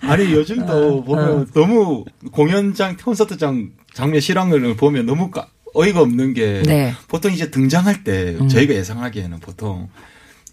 아니 0.00 0.32
요즘도 0.32 1.04
보면 1.04 1.48
너무 1.52 2.04
공연장 2.32 2.96
콘서트장 2.96 3.70
장면 3.92 4.20
실황을 4.20 4.74
보면 4.76 5.04
너무 5.04 5.30
까- 5.30 5.48
어이가 5.74 6.00
없는 6.00 6.32
게 6.32 6.62
네. 6.64 6.94
보통 7.08 7.30
이제 7.30 7.50
등장할 7.50 8.04
때 8.04 8.38
저희가 8.48 8.72
예상하기에는 8.72 9.40
보통 9.40 9.90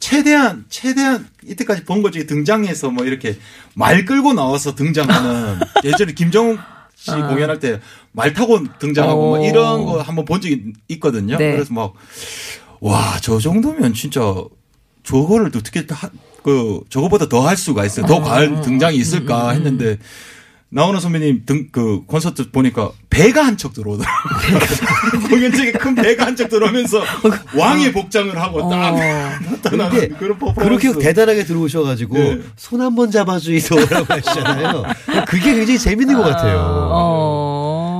최대한 0.03 0.65
최대한 0.69 1.27
이때까지 1.45 1.85
본 1.85 2.01
것 2.01 2.11
중에 2.11 2.25
등장해서 2.25 2.89
뭐 2.91 3.05
이렇게 3.05 3.37
말 3.73 4.03
끌고 4.05 4.33
나와서 4.33 4.75
등장하는 4.75 5.59
예전에 5.85 6.13
김정욱 6.13 6.59
씨 6.95 7.11
공연할 7.11 7.59
때 7.59 7.79
말 8.11 8.33
타고 8.33 8.59
등장하고 8.79 9.19
뭐 9.21 9.39
오. 9.39 9.43
이런 9.45 9.85
거 9.85 10.01
한번 10.01 10.25
본 10.25 10.39
적이 10.41 10.73
있거든요. 10.89 11.37
네. 11.37 11.53
그래서 11.53 11.73
막 11.73 11.93
와 12.81 13.17
저 13.21 13.39
정도면 13.39 13.93
진짜 13.93 14.19
저거를 15.03 15.47
어떻게 15.55 15.85
다, 15.87 16.11
그 16.43 16.81
저거보다 16.89 17.27
더 17.29 17.47
할 17.47 17.55
수가 17.57 17.85
있어요. 17.85 18.05
더 18.05 18.19
과할 18.21 18.61
등장이 18.61 18.97
있을까 18.97 19.51
했는데 19.51 19.97
나훈아 20.73 20.99
선배님 20.99 21.43
등 21.45 21.67
그 21.71 22.01
콘서트 22.07 22.49
보니까 22.51 22.89
배가 23.09 23.45
한 23.45 23.57
척 23.57 23.73
들어오더라고요. 23.73 24.59
공연장에 25.29 25.71
큰 25.73 25.93
배가 25.95 26.25
한 26.25 26.35
척 26.35 26.49
들어오면서 26.49 27.01
왕의 27.55 27.91
복장을 27.93 28.35
하고 28.41 28.69
딱 28.69 28.91
나타나는 28.95 29.89
근데 29.91 30.07
그런 30.17 30.37
퍼포먼스. 30.39 30.63
그렇게 30.63 30.99
대단하게 30.99 31.43
들어오셔가지고 31.45 32.17
네. 32.17 32.39
손한번 32.55 33.11
잡아주이소라고 33.11 34.05
하시잖아요. 34.13 34.83
그게 35.27 35.53
굉장히 35.53 35.77
재밌는 35.77 36.15
것 36.17 36.23
같아요. 36.23 36.57
어. 36.91 37.42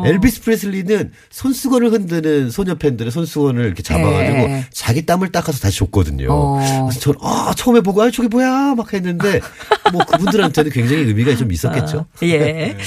엘비스 0.06 0.42
프레슬리는 0.42 1.12
손수건을 1.30 1.92
흔드는 1.92 2.50
소녀 2.50 2.76
팬들의 2.76 3.12
손수건을 3.12 3.66
이렇게 3.66 3.84
잡아가지고 3.84 4.38
네. 4.48 4.66
자기 4.72 5.06
땀을 5.06 5.32
닦아서 5.32 5.60
다시 5.60 5.80
줬거든요. 5.80 6.28
어. 6.30 6.88
그래서 6.88 7.00
저는 7.00 7.20
아 7.22 7.54
처음에 7.56 7.82
보고 7.82 8.02
아 8.02 8.12
저게 8.12 8.28
뭐야 8.28 8.76
막 8.76 8.94
했는데 8.94 9.40
뭐 9.92 10.04
그분들한테는 10.06 10.72
굉장히 10.72 11.04
의미가 11.04 11.36
좀 11.36 11.52
있었겠죠. 11.52 12.06
예. 12.24 12.78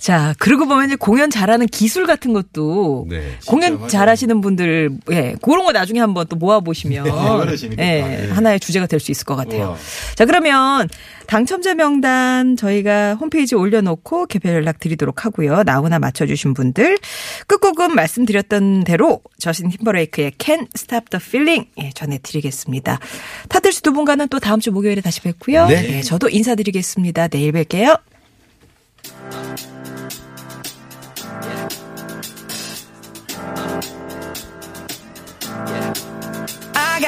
자, 0.00 0.34
그러고 0.38 0.66
보면 0.66 0.86
이제 0.86 0.96
공연 0.96 1.28
잘하는 1.28 1.66
기술 1.66 2.06
같은 2.06 2.32
것도 2.32 3.06
네, 3.10 3.36
공연 3.46 3.74
맞아요. 3.74 3.88
잘하시는 3.88 4.40
분들 4.40 4.90
예, 5.12 5.34
그런 5.42 5.64
거 5.66 5.72
나중에 5.72 6.00
한번 6.00 6.26
또 6.28 6.36
모아 6.36 6.60
보시면 6.60 7.04
재밌겠다. 7.04 7.82
예, 7.82 8.00
네. 8.02 8.30
하나의 8.30 8.58
주제가 8.60 8.86
될 8.86 8.98
수 9.00 9.10
있을 9.12 9.24
것 9.24 9.36
같아요. 9.36 9.68
우와. 9.68 9.76
자, 10.14 10.24
그러면 10.24 10.88
당첨자 11.26 11.74
명단 11.74 12.56
저희가 12.56 13.14
홈페이지에 13.14 13.56
올려놓고 13.58 14.26
개별 14.26 14.54
연락 14.54 14.78
드리도록 14.80 15.24
하고요. 15.24 15.62
나오나 15.64 15.98
맞춰주신 15.98 16.54
분들 16.54 16.98
끝곡은 17.46 17.94
말씀드렸던 17.94 18.84
대로 18.84 19.20
저신 19.38 19.68
팀버레이크의 19.70 20.32
Can't 20.38 20.68
Stop 20.76 21.10
the 21.10 21.22
Feeling 21.22 21.68
예, 21.78 21.90
전해드리겠습니다. 21.94 22.98
타들스 23.48 23.82
두 23.82 23.92
분과는 23.92 24.28
또 24.28 24.38
다음 24.38 24.60
주 24.60 24.72
목요일에 24.72 25.00
다시 25.02 25.20
뵙고요. 25.20 25.66
네. 25.68 25.96
예, 25.98 26.00
저도 26.02 26.28
인사드리겠습니다. 26.30 27.28
내일 27.28 27.52
뵐게요. 27.52 27.98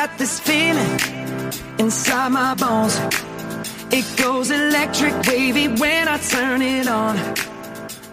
Got 0.07 0.19
this 0.19 0.41
feeling 0.41 0.99
inside 1.79 2.31
my 2.31 2.55
bones. 2.55 2.97
It 3.93 4.05
goes 4.17 4.51
electric 4.51 5.15
wavy 5.29 5.69
when 5.69 6.09
I 6.09 6.19
turn 6.19 6.61
it 6.61 6.89
on. 6.89 7.17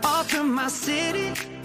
Off 0.04 0.30
from 0.30 0.54
my 0.54 0.68
city. 0.68 1.59